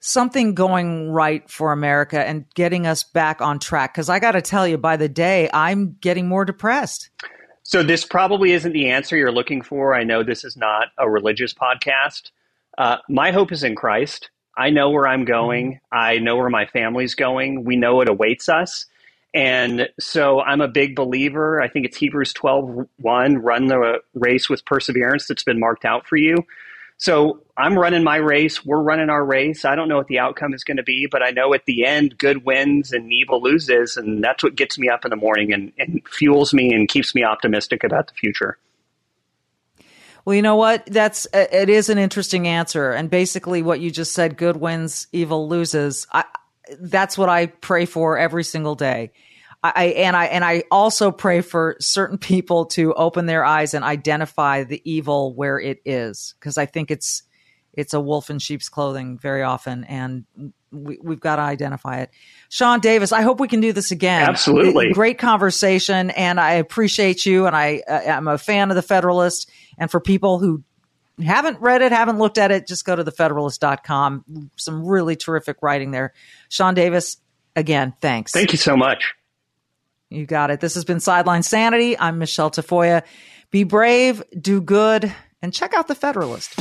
something 0.00 0.54
going 0.54 1.10
right 1.10 1.48
for 1.48 1.72
America 1.72 2.26
and 2.26 2.46
getting 2.54 2.86
us 2.86 3.04
back 3.04 3.40
on 3.40 3.58
track. 3.58 3.94
Because 3.94 4.08
I 4.08 4.18
got 4.18 4.32
to 4.32 4.42
tell 4.42 4.66
you, 4.66 4.78
by 4.78 4.96
the 4.96 5.08
day, 5.08 5.48
I'm 5.52 5.96
getting 6.00 6.26
more 6.26 6.44
depressed. 6.44 7.10
So, 7.62 7.82
this 7.82 8.04
probably 8.04 8.52
isn't 8.52 8.72
the 8.72 8.90
answer 8.90 9.16
you're 9.16 9.30
looking 9.30 9.62
for. 9.62 9.94
I 9.94 10.02
know 10.02 10.24
this 10.24 10.44
is 10.44 10.56
not 10.56 10.88
a 10.98 11.08
religious 11.08 11.54
podcast. 11.54 12.30
Uh, 12.76 12.96
my 13.08 13.30
hope 13.30 13.52
is 13.52 13.62
in 13.62 13.76
Christ. 13.76 14.30
I 14.56 14.70
know 14.70 14.90
where 14.90 15.06
I'm 15.06 15.24
going. 15.24 15.74
Mm-hmm. 15.74 15.96
I 15.96 16.18
know 16.18 16.36
where 16.36 16.50
my 16.50 16.66
family's 16.66 17.14
going. 17.14 17.64
We 17.64 17.76
know 17.76 18.00
it 18.00 18.08
awaits 18.08 18.48
us. 18.48 18.86
And 19.32 19.88
so 20.00 20.40
I'm 20.40 20.60
a 20.60 20.68
big 20.68 20.96
believer. 20.96 21.62
I 21.62 21.68
think 21.68 21.86
it's 21.86 21.96
Hebrews 21.96 22.32
12 22.32 22.88
1, 22.96 23.38
run 23.38 23.66
the 23.66 24.00
race 24.14 24.48
with 24.48 24.64
perseverance 24.64 25.26
that's 25.26 25.44
been 25.44 25.60
marked 25.60 25.84
out 25.84 26.06
for 26.06 26.16
you. 26.16 26.36
So 27.00 27.40
I'm 27.56 27.78
running 27.78 28.04
my 28.04 28.16
race. 28.16 28.62
We're 28.62 28.82
running 28.82 29.08
our 29.08 29.24
race. 29.24 29.64
I 29.64 29.74
don't 29.74 29.88
know 29.88 29.96
what 29.96 30.08
the 30.08 30.18
outcome 30.18 30.52
is 30.52 30.64
going 30.64 30.76
to 30.76 30.82
be, 30.82 31.08
but 31.10 31.22
I 31.22 31.30
know 31.30 31.54
at 31.54 31.64
the 31.64 31.86
end, 31.86 32.18
good 32.18 32.44
wins 32.44 32.92
and 32.92 33.10
evil 33.10 33.42
loses. 33.42 33.96
And 33.96 34.22
that's 34.22 34.42
what 34.42 34.54
gets 34.54 34.78
me 34.78 34.90
up 34.90 35.06
in 35.06 35.10
the 35.10 35.16
morning 35.16 35.50
and, 35.54 35.72
and 35.78 36.02
fuels 36.06 36.52
me 36.52 36.74
and 36.74 36.90
keeps 36.90 37.14
me 37.14 37.24
optimistic 37.24 37.84
about 37.84 38.08
the 38.08 38.14
future. 38.14 38.58
Well, 40.26 40.36
you 40.36 40.42
know 40.42 40.56
what? 40.56 40.84
That's 40.84 41.26
uh, 41.32 41.46
it 41.50 41.70
is 41.70 41.88
an 41.88 41.96
interesting 41.96 42.46
answer, 42.46 42.90
and 42.90 43.08
basically 43.08 43.62
what 43.62 43.80
you 43.80 43.90
just 43.90 44.12
said: 44.12 44.36
good 44.36 44.58
wins, 44.58 45.06
evil 45.12 45.48
loses. 45.48 46.06
I, 46.12 46.26
that's 46.78 47.16
what 47.16 47.30
I 47.30 47.46
pray 47.46 47.86
for 47.86 48.18
every 48.18 48.44
single 48.44 48.74
day. 48.74 49.12
I, 49.62 49.86
and 49.86 50.16
I 50.16 50.24
and 50.26 50.42
I 50.42 50.64
also 50.70 51.10
pray 51.10 51.42
for 51.42 51.76
certain 51.80 52.16
people 52.16 52.66
to 52.66 52.94
open 52.94 53.26
their 53.26 53.44
eyes 53.44 53.74
and 53.74 53.84
identify 53.84 54.64
the 54.64 54.80
evil 54.90 55.34
where 55.34 55.60
it 55.60 55.82
is 55.84 56.34
because 56.38 56.56
I 56.56 56.64
think 56.64 56.90
it's 56.90 57.22
it's 57.74 57.92
a 57.92 58.00
wolf 58.00 58.30
in 58.30 58.38
sheep's 58.38 58.68
clothing 58.68 59.18
very 59.18 59.42
often 59.42 59.84
and 59.84 60.24
we, 60.72 60.98
have 61.04 61.20
got 61.20 61.36
to 61.36 61.42
identify 61.42 62.00
it. 62.00 62.10
Sean 62.48 62.80
Davis, 62.80 63.12
I 63.12 63.22
hope 63.22 63.38
we 63.38 63.48
can 63.48 63.60
do 63.60 63.72
this 63.72 63.90
again. 63.90 64.28
Absolutely. 64.28 64.92
Great 64.92 65.18
conversation 65.18 66.10
and 66.10 66.40
I 66.40 66.52
appreciate 66.52 67.26
you 67.26 67.46
and 67.46 67.54
I 67.54 67.82
uh, 67.86 68.00
I'm 68.06 68.28
a 68.28 68.38
fan 68.38 68.70
of 68.70 68.76
the 68.76 68.82
Federalist 68.82 69.50
and 69.76 69.90
for 69.90 70.00
people 70.00 70.38
who 70.38 70.64
haven't 71.22 71.60
read 71.60 71.82
it, 71.82 71.92
haven't 71.92 72.18
looked 72.18 72.38
at 72.38 72.50
it, 72.50 72.66
just 72.66 72.86
go 72.86 72.96
to 72.96 73.04
thefederalist.com. 73.04 74.50
Some 74.56 74.86
really 74.86 75.16
terrific 75.16 75.58
writing 75.60 75.90
there. 75.90 76.14
Sean 76.48 76.72
Davis, 76.72 77.18
again, 77.54 77.92
thanks. 78.00 78.32
Thank 78.32 78.52
you 78.52 78.58
so 78.58 78.74
much. 78.74 79.14
You 80.10 80.26
got 80.26 80.50
it. 80.50 80.58
This 80.58 80.74
has 80.74 80.84
been 80.84 80.98
Sideline 80.98 81.44
Sanity. 81.44 81.96
I'm 81.96 82.18
Michele 82.18 82.50
Tafoya. 82.50 83.04
Be 83.52 83.62
brave, 83.62 84.22
do 84.38 84.60
good, 84.60 85.14
and 85.40 85.54
check 85.54 85.72
out 85.72 85.86
The 85.86 85.94
Federalist. 85.94 86.58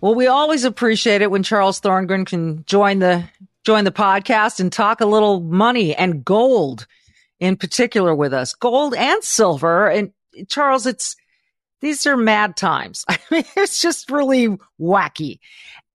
Well, 0.00 0.14
we 0.14 0.28
always 0.28 0.62
appreciate 0.62 1.22
it 1.22 1.30
when 1.32 1.42
Charles 1.42 1.80
Thorngren 1.80 2.24
can 2.24 2.64
join 2.66 3.00
the 3.00 3.24
join 3.64 3.82
the 3.82 3.90
podcast 3.90 4.60
and 4.60 4.72
talk 4.72 5.00
a 5.00 5.06
little 5.06 5.40
money 5.40 5.92
and 5.92 6.24
gold 6.24 6.86
in 7.40 7.56
particular 7.56 8.14
with 8.14 8.32
us, 8.32 8.54
gold 8.54 8.94
and 8.94 9.24
silver. 9.24 9.88
And 9.88 10.12
Charles, 10.48 10.86
it's, 10.86 11.16
these 11.80 12.06
are 12.06 12.16
mad 12.16 12.56
times. 12.56 13.04
I 13.08 13.18
mean, 13.28 13.44
it's 13.56 13.82
just 13.82 14.08
really 14.08 14.56
wacky. 14.80 15.40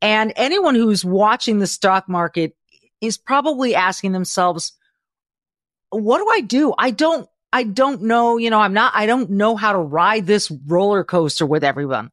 And 0.01 0.33
anyone 0.35 0.75
who's 0.75 1.05
watching 1.05 1.59
the 1.59 1.67
stock 1.67 2.09
market 2.09 2.55
is 3.01 3.17
probably 3.17 3.75
asking 3.75 4.11
themselves, 4.11 4.73
what 5.89 6.19
do 6.19 6.29
I 6.29 6.41
do? 6.41 6.73
I 6.77 6.91
don't, 6.91 7.27
I 7.53 7.63
don't 7.63 8.03
know, 8.03 8.37
you 8.37 8.49
know, 8.49 8.59
I'm 8.59 8.73
not, 8.73 8.93
I 8.95 9.05
don't 9.05 9.31
know 9.31 9.55
how 9.55 9.73
to 9.73 9.79
ride 9.79 10.25
this 10.25 10.49
roller 10.49 11.03
coaster 11.03 11.45
with 11.45 11.63
everyone. 11.63 12.11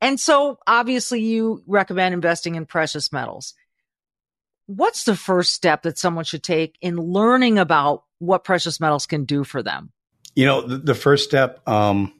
And 0.00 0.20
so 0.20 0.58
obviously 0.66 1.22
you 1.22 1.62
recommend 1.66 2.12
investing 2.12 2.54
in 2.56 2.66
precious 2.66 3.12
metals. 3.12 3.54
What's 4.66 5.04
the 5.04 5.16
first 5.16 5.54
step 5.54 5.82
that 5.82 5.98
someone 5.98 6.24
should 6.24 6.42
take 6.42 6.76
in 6.80 6.96
learning 6.96 7.58
about 7.58 8.02
what 8.18 8.44
precious 8.44 8.80
metals 8.80 9.06
can 9.06 9.24
do 9.24 9.44
for 9.44 9.62
them? 9.62 9.92
You 10.34 10.46
know, 10.46 10.62
the, 10.62 10.78
the 10.78 10.94
first 10.94 11.24
step, 11.24 11.66
um, 11.68 12.12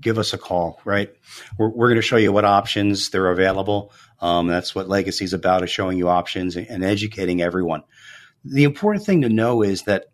give 0.00 0.18
us 0.18 0.32
a 0.32 0.38
call, 0.38 0.80
right? 0.84 1.10
We're, 1.58 1.70
we're 1.70 1.88
going 1.88 1.96
to 1.96 2.02
show 2.02 2.16
you 2.16 2.32
what 2.32 2.44
options 2.44 3.10
they're 3.10 3.30
available. 3.30 3.92
Um, 4.20 4.46
that's 4.46 4.74
what 4.74 4.88
Legacy 4.88 5.24
is 5.24 5.32
about, 5.32 5.62
is 5.62 5.70
showing 5.70 5.98
you 5.98 6.08
options 6.08 6.56
and, 6.56 6.66
and 6.68 6.84
educating 6.84 7.42
everyone. 7.42 7.82
The 8.44 8.64
important 8.64 9.04
thing 9.04 9.22
to 9.22 9.28
know 9.28 9.62
is 9.62 9.82
that 9.82 10.06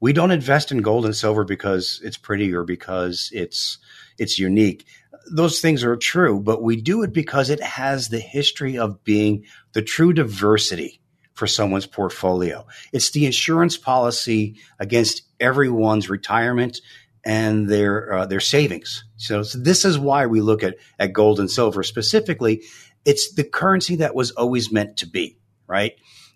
we 0.00 0.12
don't 0.12 0.30
invest 0.30 0.70
in 0.70 0.82
gold 0.82 1.04
and 1.04 1.16
silver 1.16 1.44
because 1.44 2.00
it's 2.04 2.16
pretty 2.16 2.54
or 2.54 2.64
because 2.64 3.30
it's 3.32 3.78
it's 4.18 4.38
unique. 4.38 4.86
Those 5.30 5.60
things 5.60 5.84
are 5.84 5.96
true, 5.96 6.40
but 6.40 6.62
we 6.62 6.80
do 6.80 7.02
it 7.02 7.12
because 7.12 7.50
it 7.50 7.62
has 7.62 8.08
the 8.08 8.20
history 8.20 8.78
of 8.78 9.04
being 9.04 9.44
the 9.72 9.82
true 9.82 10.12
diversity 10.12 11.00
for 11.34 11.46
someone's 11.46 11.86
portfolio. 11.86 12.66
It's 12.92 13.10
the 13.10 13.26
insurance 13.26 13.76
policy 13.76 14.56
against 14.78 15.22
everyone's 15.38 16.08
retirement 16.08 16.80
and 17.24 17.68
their 17.68 18.12
uh, 18.12 18.26
their 18.26 18.40
savings. 18.40 19.04
So, 19.16 19.42
so, 19.42 19.58
this 19.58 19.84
is 19.84 19.98
why 19.98 20.26
we 20.26 20.40
look 20.40 20.62
at 20.62 20.76
at 20.98 21.12
gold 21.12 21.40
and 21.40 21.50
silver 21.50 21.82
specifically. 21.82 22.62
It's 23.04 23.34
the 23.34 23.44
currency 23.44 23.96
that 23.96 24.14
was 24.14 24.32
always 24.32 24.72
meant 24.72 24.98
to 24.98 25.06
be, 25.06 25.38
right? 25.66 25.94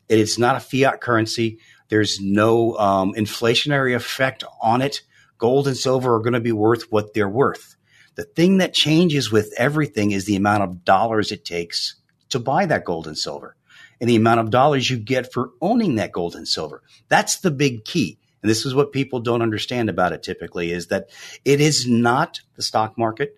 It 0.09 0.19
is 0.19 0.39
not 0.39 0.57
a 0.57 0.61
fiat 0.61 1.01
currency. 1.01 1.59
There's 1.89 2.21
no 2.21 2.77
um, 2.77 3.15
inflationary 3.15 3.95
effect 3.95 4.45
on 4.61 4.81
it. 4.83 5.03
Gold 5.39 5.67
and 5.67 5.77
silver 5.77 6.15
are 6.15 6.21
going 6.21 6.33
to 6.33 6.41
be 6.41 6.53
worth 6.53 6.91
what 6.91 7.15
they're 7.15 7.29
worth. 7.29 7.77
The 8.15 8.25
thing 8.25 8.59
that 8.59 8.75
changes 8.75 9.33
with 9.33 9.53
everything 9.57 10.13
is 10.13 10.25
the 10.25 10.37
amount 10.37 10.63
of 10.63 10.85
dollars 10.85 11.33
it 11.33 11.45
takes 11.45 11.97
to 12.29 12.39
buy 12.39 12.67
that 12.67 12.85
gold 12.85 13.07
and 13.07 13.17
silver 13.17 13.57
and 14.03 14.11
the 14.11 14.17
amount 14.17 14.41
of 14.41 14.51
dollars 14.51 14.91
you 14.91 14.99
get 14.99 15.33
for 15.33 15.51
owning 15.61 15.95
that 15.95 16.11
gold 16.11 16.35
and 16.35 16.47
silver. 16.49 16.83
That's 17.09 17.39
the 17.39 17.53
big 17.53 17.85
key. 17.85 18.19
And 18.43 18.51
this 18.51 18.67
is 18.67 18.75
what 18.75 18.93
people 18.93 19.21
don't 19.21 19.43
understand 19.43 19.89
about 19.89 20.13
it 20.13 20.23
typically, 20.23 20.73
is 20.73 20.89
that 20.89 21.11
it 21.45 21.61
is 21.61 21.87
not 21.87 22.41
the 22.57 22.63
stock 22.63 22.99
market 22.99 23.37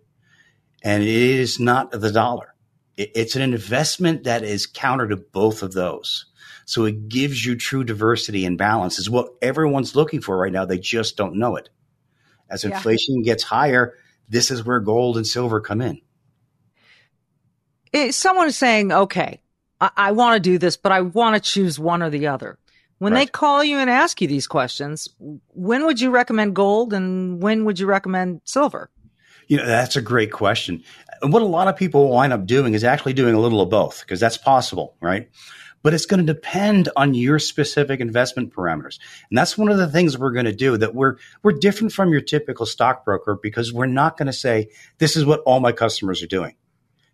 and 0.83 1.03
it 1.03 1.09
is 1.09 1.61
not 1.61 1.91
the 1.91 2.11
dollar. 2.11 2.55
It's 2.97 3.37
an 3.37 3.43
investment 3.43 4.25
that 4.25 4.45
is 4.45 4.67
counter 4.67 5.09
to 5.09 5.17
both 5.17 5.63
of 5.63 5.73
those. 5.73 6.27
So 6.65 6.85
it 6.85 7.09
gives 7.09 7.45
you 7.45 7.57
true 7.57 7.85
diversity 7.85 8.47
and 8.47 8.57
balance 8.57 8.99
is 8.99 9.11
what 9.11 9.35
everyone's 9.43 9.97
looking 9.97 10.21
for 10.21 10.37
right 10.39 10.53
now. 10.53 10.65
They 10.65 10.79
just 10.79 11.17
don't 11.17 11.37
know 11.37 11.57
it. 11.57 11.69
As 12.49 12.65
yeah. 12.65 12.71
inflation 12.71 13.23
gets 13.23 13.43
higher, 13.43 13.95
this 14.29 14.51
is 14.51 14.65
where 14.65 14.81
gold 14.81 15.17
and 15.17 15.27
silver 15.27 15.61
come 15.61 15.83
in. 15.83 16.01
Someone 18.13 18.49
is 18.49 18.57
saying, 18.57 18.93
okay, 18.93 19.41
I, 19.81 19.91
I 19.97 20.13
want 20.13 20.37
to 20.37 20.41
do 20.41 20.59
this, 20.59 20.77
but 20.77 20.93
I 20.93 21.03
want 21.03 21.35
to 21.35 21.41
choose 21.41 21.79
one 21.79 22.03
or 22.03 22.11
the 22.11 22.29
other. 22.29 22.59
When 23.05 23.13
right. 23.13 23.27
they 23.27 23.31
call 23.31 23.63
you 23.63 23.77
and 23.81 23.91
ask 23.91 24.23
you 24.23 24.29
these 24.29 24.47
questions, 24.47 25.11
when 25.19 25.85
would 25.85 26.01
you 26.01 26.11
recommend 26.11 26.57
gold 26.57 26.95
and 26.95 27.43
when 27.43 27.67
would 27.67 27.79
you 27.79 27.85
recommend 27.85 28.41
silver? 28.47 28.89
You 29.47 29.59
know, 29.59 29.67
that's 29.67 29.97
a 29.97 30.01
great 30.01 30.33
question. 30.33 30.83
And 31.21 31.31
what 31.31 31.43
a 31.43 31.45
lot 31.45 31.69
of 31.69 31.77
people 31.77 32.09
wind 32.09 32.33
up 32.33 32.47
doing 32.47 32.73
is 32.73 32.83
actually 32.83 33.13
doing 33.13 33.35
a 33.35 33.39
little 33.39 33.61
of 33.61 33.69
both 33.69 34.01
because 34.01 34.21
that's 34.21 34.39
possible, 34.39 34.97
right? 35.03 35.29
But 35.83 35.93
it's 35.93 36.07
going 36.07 36.27
to 36.27 36.33
depend 36.33 36.89
on 36.97 37.13
your 37.13 37.39
specific 37.39 38.01
investment 38.01 38.55
parameters. 38.55 38.99
And 39.29 39.37
that's 39.37 39.59
one 39.59 39.71
of 39.71 39.77
the 39.77 39.91
things 39.91 40.17
we're 40.17 40.33
going 40.33 40.47
to 40.47 40.55
do 40.55 40.79
that 40.79 40.95
we're, 40.95 41.17
we're 41.43 41.53
different 41.53 41.93
from 41.93 42.11
your 42.11 42.23
typical 42.23 42.65
stockbroker 42.65 43.39
because 43.43 43.71
we're 43.71 43.85
not 43.85 44.17
going 44.17 44.29
to 44.29 44.33
say, 44.33 44.71
this 44.97 45.15
is 45.15 45.27
what 45.27 45.41
all 45.41 45.61
my 45.61 45.73
customers 45.73 46.23
are 46.23 46.27
doing 46.27 46.57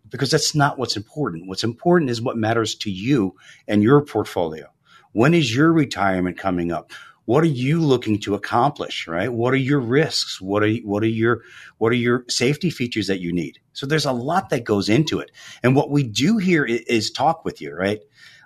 because 0.09 0.31
that's 0.31 0.55
not 0.55 0.79
what's 0.79 0.95
important. 0.95 1.49
What's 1.49 1.65
important 1.65 2.11
is 2.11 2.21
what 2.21 2.37
matters 2.37 2.75
to 2.75 2.89
you 2.89 3.35
and 3.67 3.83
your 3.83 3.99
portfolio. 4.05 4.67
When 5.13 5.33
is 5.33 5.55
your 5.55 5.71
retirement 5.71 6.37
coming 6.37 6.71
up? 6.71 6.91
What 7.25 7.43
are 7.43 7.47
you 7.47 7.79
looking 7.79 8.19
to 8.21 8.35
accomplish, 8.35 9.07
right? 9.07 9.31
What 9.31 9.53
are 9.53 9.57
your 9.57 9.79
risks? 9.79 10.41
What 10.41 10.63
are 10.63 10.73
what 10.77 11.03
are 11.03 11.07
your 11.07 11.41
what 11.77 11.91
are 11.91 11.95
your 11.95 12.25
safety 12.27 12.69
features 12.69 13.07
that 13.07 13.21
you 13.21 13.31
need? 13.31 13.59
So 13.73 13.85
there's 13.85 14.05
a 14.05 14.11
lot 14.11 14.49
that 14.49 14.63
goes 14.63 14.89
into 14.89 15.19
it. 15.19 15.31
And 15.63 15.75
what 15.75 15.91
we 15.91 16.03
do 16.03 16.37
here 16.37 16.65
is, 16.65 17.11
talk 17.11 17.45
with 17.45 17.61
you, 17.61 17.73
right? 17.75 17.99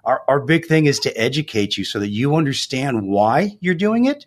Our 0.03 0.23
our 0.27 0.41
big 0.41 0.65
thing 0.65 0.85
is 0.85 0.99
to 0.99 1.17
educate 1.19 1.77
you 1.77 1.85
so 1.85 1.99
that 1.99 2.09
you 2.09 2.35
understand 2.35 3.07
why 3.07 3.57
you're 3.61 3.75
doing 3.75 4.05
it 4.05 4.25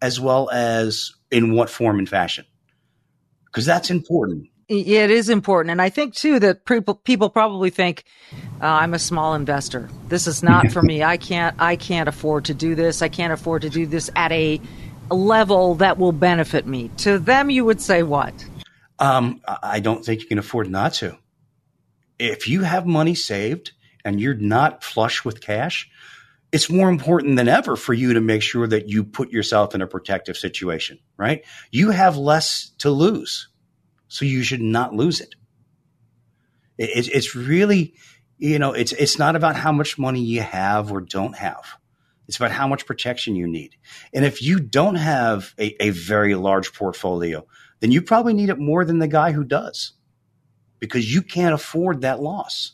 as 0.00 0.20
well 0.20 0.48
as 0.50 1.12
in 1.30 1.52
what 1.52 1.68
form 1.68 1.98
and 1.98 2.08
fashion. 2.08 2.44
Because 3.46 3.66
that's 3.66 3.90
important. 3.90 4.48
It 4.68 5.10
is 5.10 5.30
important. 5.30 5.70
And 5.70 5.80
I 5.80 5.88
think 5.88 6.14
too 6.14 6.38
that 6.40 6.66
people, 6.66 6.94
people 6.94 7.30
probably 7.30 7.70
think 7.70 8.04
uh, 8.60 8.66
I'm 8.66 8.92
a 8.92 8.98
small 8.98 9.34
investor. 9.34 9.88
This 10.08 10.26
is 10.26 10.42
not 10.42 10.70
for 10.70 10.82
me. 10.82 11.02
I 11.02 11.16
can't, 11.16 11.56
I 11.58 11.76
can't 11.76 12.06
afford 12.06 12.44
to 12.46 12.54
do 12.54 12.74
this. 12.74 13.00
I 13.00 13.08
can't 13.08 13.32
afford 13.32 13.62
to 13.62 13.70
do 13.70 13.86
this 13.86 14.10
at 14.14 14.30
a 14.30 14.60
level 15.10 15.76
that 15.76 15.96
will 15.96 16.12
benefit 16.12 16.66
me. 16.66 16.90
To 16.98 17.18
them, 17.18 17.48
you 17.48 17.64
would 17.64 17.80
say 17.80 18.02
what? 18.02 18.34
Um, 18.98 19.40
I 19.62 19.80
don't 19.80 20.04
think 20.04 20.20
you 20.20 20.26
can 20.26 20.38
afford 20.38 20.68
not 20.70 20.92
to. 20.94 21.16
If 22.18 22.46
you 22.46 22.62
have 22.62 22.84
money 22.86 23.14
saved 23.14 23.72
and 24.04 24.20
you're 24.20 24.34
not 24.34 24.84
flush 24.84 25.24
with 25.24 25.40
cash, 25.40 25.88
it's 26.52 26.68
more 26.68 26.90
important 26.90 27.36
than 27.36 27.48
ever 27.48 27.74
for 27.74 27.94
you 27.94 28.12
to 28.14 28.20
make 28.20 28.42
sure 28.42 28.66
that 28.66 28.88
you 28.88 29.04
put 29.04 29.30
yourself 29.30 29.74
in 29.74 29.80
a 29.80 29.86
protective 29.86 30.36
situation, 30.36 30.98
right? 31.16 31.44
You 31.70 31.90
have 31.90 32.18
less 32.18 32.70
to 32.78 32.90
lose 32.90 33.48
so 34.08 34.24
you 34.24 34.42
should 34.42 34.60
not 34.60 34.94
lose 34.94 35.20
it. 35.20 35.34
it. 36.78 37.08
It's 37.08 37.34
really, 37.34 37.94
you 38.38 38.58
know, 38.58 38.72
it's 38.72 38.92
it's 38.92 39.18
not 39.18 39.36
about 39.36 39.56
how 39.56 39.72
much 39.72 39.98
money 39.98 40.22
you 40.22 40.42
have 40.42 40.90
or 40.90 41.00
don't 41.00 41.36
have. 41.36 41.64
It's 42.26 42.36
about 42.36 42.50
how 42.50 42.68
much 42.68 42.84
protection 42.84 43.36
you 43.36 43.46
need. 43.46 43.76
And 44.12 44.24
if 44.24 44.42
you 44.42 44.60
don't 44.60 44.96
have 44.96 45.54
a, 45.58 45.82
a 45.82 45.90
very 45.90 46.34
large 46.34 46.74
portfolio, 46.74 47.46
then 47.80 47.90
you 47.90 48.02
probably 48.02 48.34
need 48.34 48.50
it 48.50 48.58
more 48.58 48.84
than 48.84 48.98
the 48.98 49.08
guy 49.08 49.32
who 49.32 49.44
does 49.44 49.92
because 50.78 51.12
you 51.12 51.22
can't 51.22 51.54
afford 51.54 52.02
that 52.02 52.20
loss. 52.20 52.72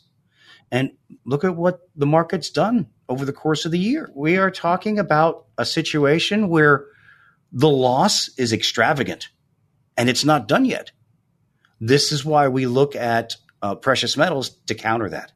And 0.71 0.91
look 1.25 1.43
at 1.43 1.55
what 1.55 1.79
the 1.95 2.05
market's 2.05 2.49
done 2.49 2.87
over 3.07 3.23
the 3.23 3.33
course 3.33 3.65
of 3.65 3.71
the 3.71 3.79
year. 3.79 4.11
We 4.15 4.37
are 4.37 4.51
talking 4.51 4.99
about 4.99 5.45
a 5.57 5.65
situation 5.65 6.49
where 6.49 6.87
the 7.51 7.69
loss 7.69 8.29
is 8.37 8.51
extravagant 8.51 9.29
and 9.95 10.09
it's 10.09 10.25
not 10.25 10.47
done 10.47 10.65
yet. 10.65 10.91
This 11.79 12.11
is 12.11 12.23
why 12.23 12.47
we 12.47 12.65
look 12.65 12.95
at 12.95 13.35
uh, 13.61 13.75
precious 13.75 14.15
metals 14.15 14.49
to 14.67 14.75
counter 14.75 15.09
that. 15.09 15.31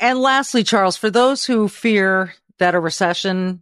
And 0.00 0.18
lastly, 0.20 0.64
Charles, 0.64 0.96
for 0.96 1.10
those 1.10 1.44
who 1.44 1.68
fear 1.68 2.34
that 2.58 2.74
a 2.74 2.80
recession 2.80 3.60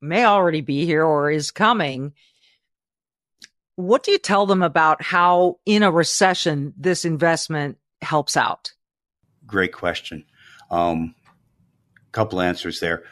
may 0.00 0.24
already 0.24 0.60
be 0.60 0.86
here 0.86 1.04
or 1.04 1.30
is 1.30 1.50
coming, 1.50 2.12
what 3.76 4.04
do 4.04 4.12
you 4.12 4.18
tell 4.18 4.46
them 4.46 4.62
about 4.62 5.02
how 5.02 5.58
in 5.66 5.82
a 5.82 5.90
recession 5.90 6.74
this 6.76 7.04
investment 7.04 7.78
helps 8.00 8.36
out? 8.36 8.72
Great 9.46 9.72
question. 9.72 10.24
Um, 10.70 11.14
couple 12.12 12.40
answers 12.40 12.78
there. 12.78 13.02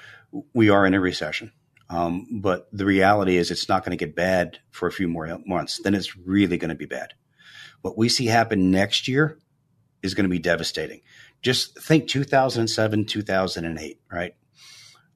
We 0.55 0.71
are 0.71 0.87
in 0.87 0.95
a 0.95 1.01
recession. 1.01 1.53
Um, 1.89 2.29
but 2.41 2.69
the 2.73 2.85
reality 2.85 3.37
is 3.37 3.51
it's 3.51 3.69
not 3.69 3.85
going 3.85 3.97
to 3.99 4.05
get 4.05 4.15
bad 4.15 4.61
for 4.71 4.87
a 4.87 4.93
few 4.93 5.09
more 5.09 5.41
months. 5.45 5.81
Then 5.83 5.95
it's 5.95 6.17
really 6.17 6.57
going 6.57 6.69
to 6.69 6.77
be 6.77 6.87
bad 6.87 7.15
what 7.83 7.97
we 7.97 8.09
see 8.09 8.27
happen 8.27 8.71
next 8.71 9.09
year 9.09 9.39
is 10.03 10.15
going 10.15 10.25
to 10.25 10.31
be 10.31 10.39
devastating. 10.39 11.01
Just 11.43 11.79
think 11.79 12.09
2007, 12.09 13.07
2008, 13.07 14.01
right? 14.11 14.35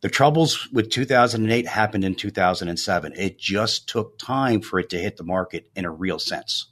The 0.00 0.09
troubles 0.09 0.68
with 0.70 0.90
2008 0.90 1.66
happened 1.66 2.05
in 2.05 2.14
2007. 2.14 3.12
It 3.16 3.38
just 3.38 3.88
took 3.88 4.18
time 4.18 4.61
for 4.61 4.79
it 4.79 4.90
to 4.90 4.98
hit 4.98 5.16
the 5.16 5.24
market 5.24 5.68
in 5.74 5.85
a 5.85 5.90
real 5.90 6.18
sense. 6.18 6.70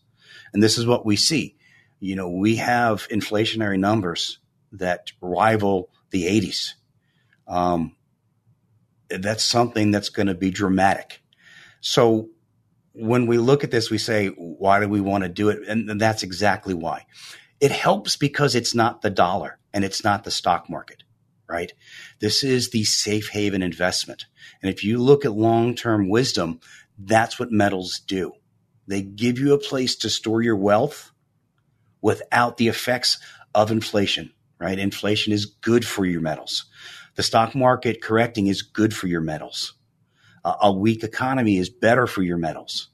And 0.52 0.62
this 0.62 0.76
is 0.76 0.86
what 0.86 1.06
we 1.06 1.16
see. 1.16 1.56
You 2.00 2.16
know, 2.16 2.28
we 2.28 2.56
have 2.56 3.08
inflationary 3.08 3.78
numbers 3.78 4.38
that 4.72 5.12
rival 5.20 5.90
the 6.10 6.24
80s. 6.24 6.72
Um, 7.46 7.96
that's 9.08 9.44
something 9.44 9.90
that's 9.90 10.08
going 10.08 10.26
to 10.26 10.34
be 10.34 10.50
dramatic. 10.50 11.22
So 11.80 12.28
when 12.94 13.26
we 13.26 13.38
look 13.38 13.64
at 13.64 13.70
this, 13.70 13.90
we 13.90 13.98
say, 13.98 14.28
why 14.28 14.80
do 14.80 14.88
we 14.88 15.00
want 15.00 15.24
to 15.24 15.28
do 15.28 15.48
it? 15.48 15.66
And 15.68 16.00
that's 16.00 16.22
exactly 16.22 16.74
why. 16.74 17.06
It 17.60 17.70
helps 17.72 18.16
because 18.16 18.54
it's 18.54 18.74
not 18.74 19.02
the 19.02 19.10
dollar 19.10 19.58
and 19.72 19.84
it's 19.84 20.04
not 20.04 20.24
the 20.24 20.30
stock 20.30 20.68
market, 20.68 21.02
right? 21.48 21.72
This 22.20 22.44
is 22.44 22.70
the 22.70 22.84
safe 22.84 23.28
haven 23.30 23.62
investment. 23.62 24.26
And 24.62 24.70
if 24.70 24.84
you 24.84 24.98
look 24.98 25.24
at 25.24 25.32
long 25.32 25.74
term 25.74 26.08
wisdom, 26.08 26.60
that's 26.98 27.38
what 27.38 27.52
metals 27.52 28.00
do. 28.06 28.32
They 28.86 29.02
give 29.02 29.38
you 29.38 29.54
a 29.54 29.58
place 29.58 29.96
to 29.96 30.10
store 30.10 30.42
your 30.42 30.56
wealth 30.56 31.12
without 32.00 32.56
the 32.56 32.68
effects 32.68 33.18
of 33.54 33.70
inflation, 33.70 34.32
right? 34.58 34.78
Inflation 34.78 35.32
is 35.32 35.46
good 35.46 35.86
for 35.86 36.04
your 36.04 36.20
metals. 36.20 36.64
The 37.14 37.22
stock 37.22 37.54
market 37.54 38.02
correcting 38.02 38.48
is 38.48 38.62
good 38.62 38.94
for 38.94 39.06
your 39.06 39.20
metals 39.20 39.74
a 40.44 40.72
weak 40.72 41.04
economy 41.04 41.58
is 41.58 41.70
better 41.70 42.06
for 42.06 42.22
your 42.22 42.36
metals. 42.36 42.88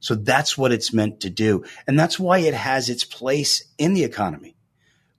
So 0.00 0.16
that's 0.16 0.58
what 0.58 0.72
it's 0.72 0.92
meant 0.92 1.20
to 1.20 1.30
do. 1.30 1.64
And 1.86 1.98
that's 1.98 2.18
why 2.18 2.38
it 2.38 2.54
has 2.54 2.88
its 2.88 3.04
place 3.04 3.64
in 3.78 3.94
the 3.94 4.04
economy. 4.04 4.56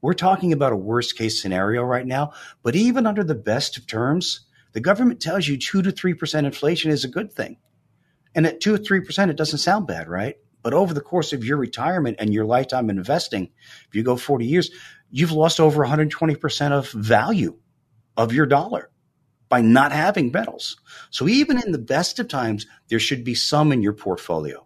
We're 0.02 0.14
talking 0.14 0.52
about 0.52 0.74
a 0.74 0.78
worst 0.78 1.18
case 1.18 1.42
scenario 1.42 1.84
right 1.84 2.06
now, 2.06 2.34
but 2.62 2.76
even 2.76 3.08
under 3.08 3.24
the 3.24 3.36
best 3.36 3.78
of 3.78 3.88
terms, 3.88 4.42
the 4.74 4.82
government 4.82 5.22
tells 5.22 5.48
you 5.48 5.58
2 5.58 5.84
to 5.84 5.92
3% 5.92 6.46
inflation 6.46 6.92
is 6.92 7.06
a 7.06 7.10
good 7.10 7.32
thing. 7.32 7.58
And 8.36 8.46
at 8.46 8.60
2 8.60 8.74
or 8.74 8.78
3%, 8.78 9.30
it 9.30 9.38
doesn't 9.38 9.60
sound 9.60 9.88
bad, 9.88 10.10
right? 10.10 10.36
But 10.62 10.74
over 10.74 10.94
the 10.94 11.02
course 11.02 11.32
of 11.32 11.46
your 11.46 11.58
retirement 11.58 12.18
and 12.20 12.34
your 12.34 12.46
lifetime 12.46 12.90
investing, 12.90 13.52
if 13.88 13.96
you 13.96 14.04
go 14.04 14.18
40 14.18 14.46
years, 14.46 14.72
you've 15.10 15.32
lost 15.32 15.62
over 15.62 15.86
120% 15.86 16.72
of 16.72 16.92
value 16.92 17.58
of 18.18 18.34
your 18.34 18.46
dollar 18.46 18.90
by 19.54 19.62
not 19.62 19.92
having 19.92 20.32
metals. 20.32 20.78
So 21.12 21.28
even 21.28 21.62
in 21.62 21.74
the 21.74 21.78
best 21.78 22.18
of 22.18 22.28
times, 22.28 22.66
there 22.88 22.98
should 22.98 23.24
be 23.24 23.36
some 23.36 23.72
in 23.72 23.84
your 23.84 23.94
portfolio. 23.94 24.66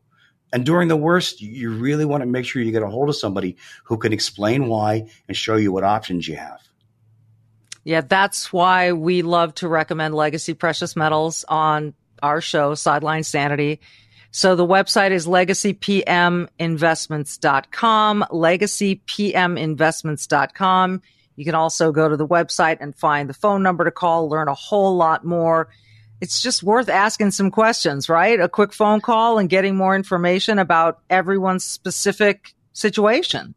And 0.54 0.65
during 0.65 0.88
the 0.88 0.95
worst, 0.95 1.41
you 1.41 1.71
really 1.71 2.06
want 2.06 2.21
to 2.21 2.26
make 2.26 2.45
sure 2.45 2.62
you 2.62 2.71
get 2.71 2.84
a 2.84 2.88
hold 2.88 3.10
of 3.10 3.17
somebody 3.17 3.58
who 3.83 3.98
can 3.98 4.13
explain 4.13 4.69
why 4.69 5.10
and 5.27 5.35
show 5.35 5.58
you 5.58 5.73
what 5.73 5.83
options 5.83 6.25
you 6.25 6.38
have. 6.38 6.62
Yeah, 7.83 8.00
that's 8.00 8.54
why 8.54 8.94
we 8.94 9.23
love 9.23 9.54
to 9.56 9.67
recommend 9.67 10.15
Legacy 10.15 10.54
Precious 10.54 10.96
Metals 10.96 11.44
on 11.50 11.94
our 12.23 12.40
show, 12.40 12.73
Sideline 12.73 13.23
Sanity. 13.23 13.81
So 14.31 14.56
the 14.56 14.65
website 14.65 15.12
is 15.12 15.27
legacypminvestments.com, 15.27 18.25
legacypminvestments.com. 18.31 21.02
You 21.38 21.46
can 21.46 21.56
also 21.56 21.92
go 21.92 22.10
to 22.10 22.17
the 22.17 22.27
website 22.27 22.77
and 22.81 22.96
find 22.96 23.29
the 23.29 23.33
phone 23.33 23.63
number 23.63 23.85
to 23.85 23.92
call, 23.92 24.27
learn 24.27 24.48
a 24.48 24.56
whole 24.56 24.98
lot 24.98 25.23
more. 25.23 25.69
It's 26.19 26.42
just 26.42 26.63
worth 26.63 26.90
asking 26.90 27.31
some 27.31 27.52
questions, 27.52 28.10
right? 28.10 28.40
A 28.40 28.50
quick 28.50 28.73
phone 28.73 29.02
call 29.02 29.38
and 29.38 29.48
getting 29.48 29.75
more 29.75 29.96
information 29.96 30.58
about 30.58 31.00
everyone's 31.12 31.63
specific 31.63 32.56
situation. 32.73 33.54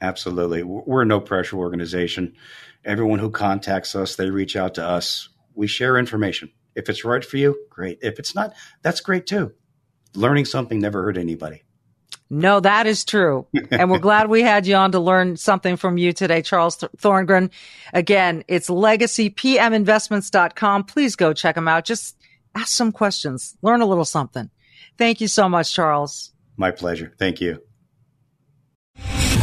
Absolutely. 0.00 0.62
We're 0.62 1.02
a 1.02 1.06
no 1.06 1.20
pressure 1.20 1.58
organization. 1.58 2.34
Everyone 2.82 3.18
who 3.18 3.30
contacts 3.30 3.94
us, 3.94 4.16
they 4.16 4.30
reach 4.30 4.56
out 4.56 4.74
to 4.76 4.84
us. 4.84 5.28
We 5.54 5.66
share 5.66 5.98
information. 5.98 6.50
If 6.74 6.88
it's 6.88 7.04
right 7.04 7.24
for 7.24 7.36
you, 7.36 7.58
great. 7.68 7.98
If 8.00 8.18
it's 8.18 8.34
not, 8.34 8.54
that's 8.80 9.02
great 9.02 9.26
too. 9.26 9.52
Learning 10.14 10.46
something 10.46 10.80
never 10.80 11.02
hurt 11.02 11.18
anybody. 11.18 11.62
No, 12.30 12.60
that 12.60 12.86
is 12.86 13.04
true. 13.04 13.46
and 13.70 13.90
we're 13.90 13.98
glad 13.98 14.28
we 14.28 14.42
had 14.42 14.66
you 14.66 14.76
on 14.76 14.92
to 14.92 15.00
learn 15.00 15.36
something 15.36 15.76
from 15.76 15.96
you 15.96 16.12
today, 16.12 16.42
Charles 16.42 16.76
Thorngren. 16.76 17.50
Again, 17.92 18.44
it's 18.48 18.68
legacypminvestments.com. 18.68 20.84
Please 20.84 21.16
go 21.16 21.32
check 21.32 21.54
them 21.54 21.68
out. 21.68 21.86
Just 21.86 22.16
ask 22.54 22.68
some 22.68 22.92
questions, 22.92 23.56
learn 23.62 23.80
a 23.80 23.86
little 23.86 24.04
something. 24.04 24.50
Thank 24.98 25.20
you 25.20 25.28
so 25.28 25.48
much, 25.48 25.72
Charles. 25.72 26.32
My 26.56 26.70
pleasure. 26.70 27.12
Thank 27.18 27.40
you. 27.40 27.62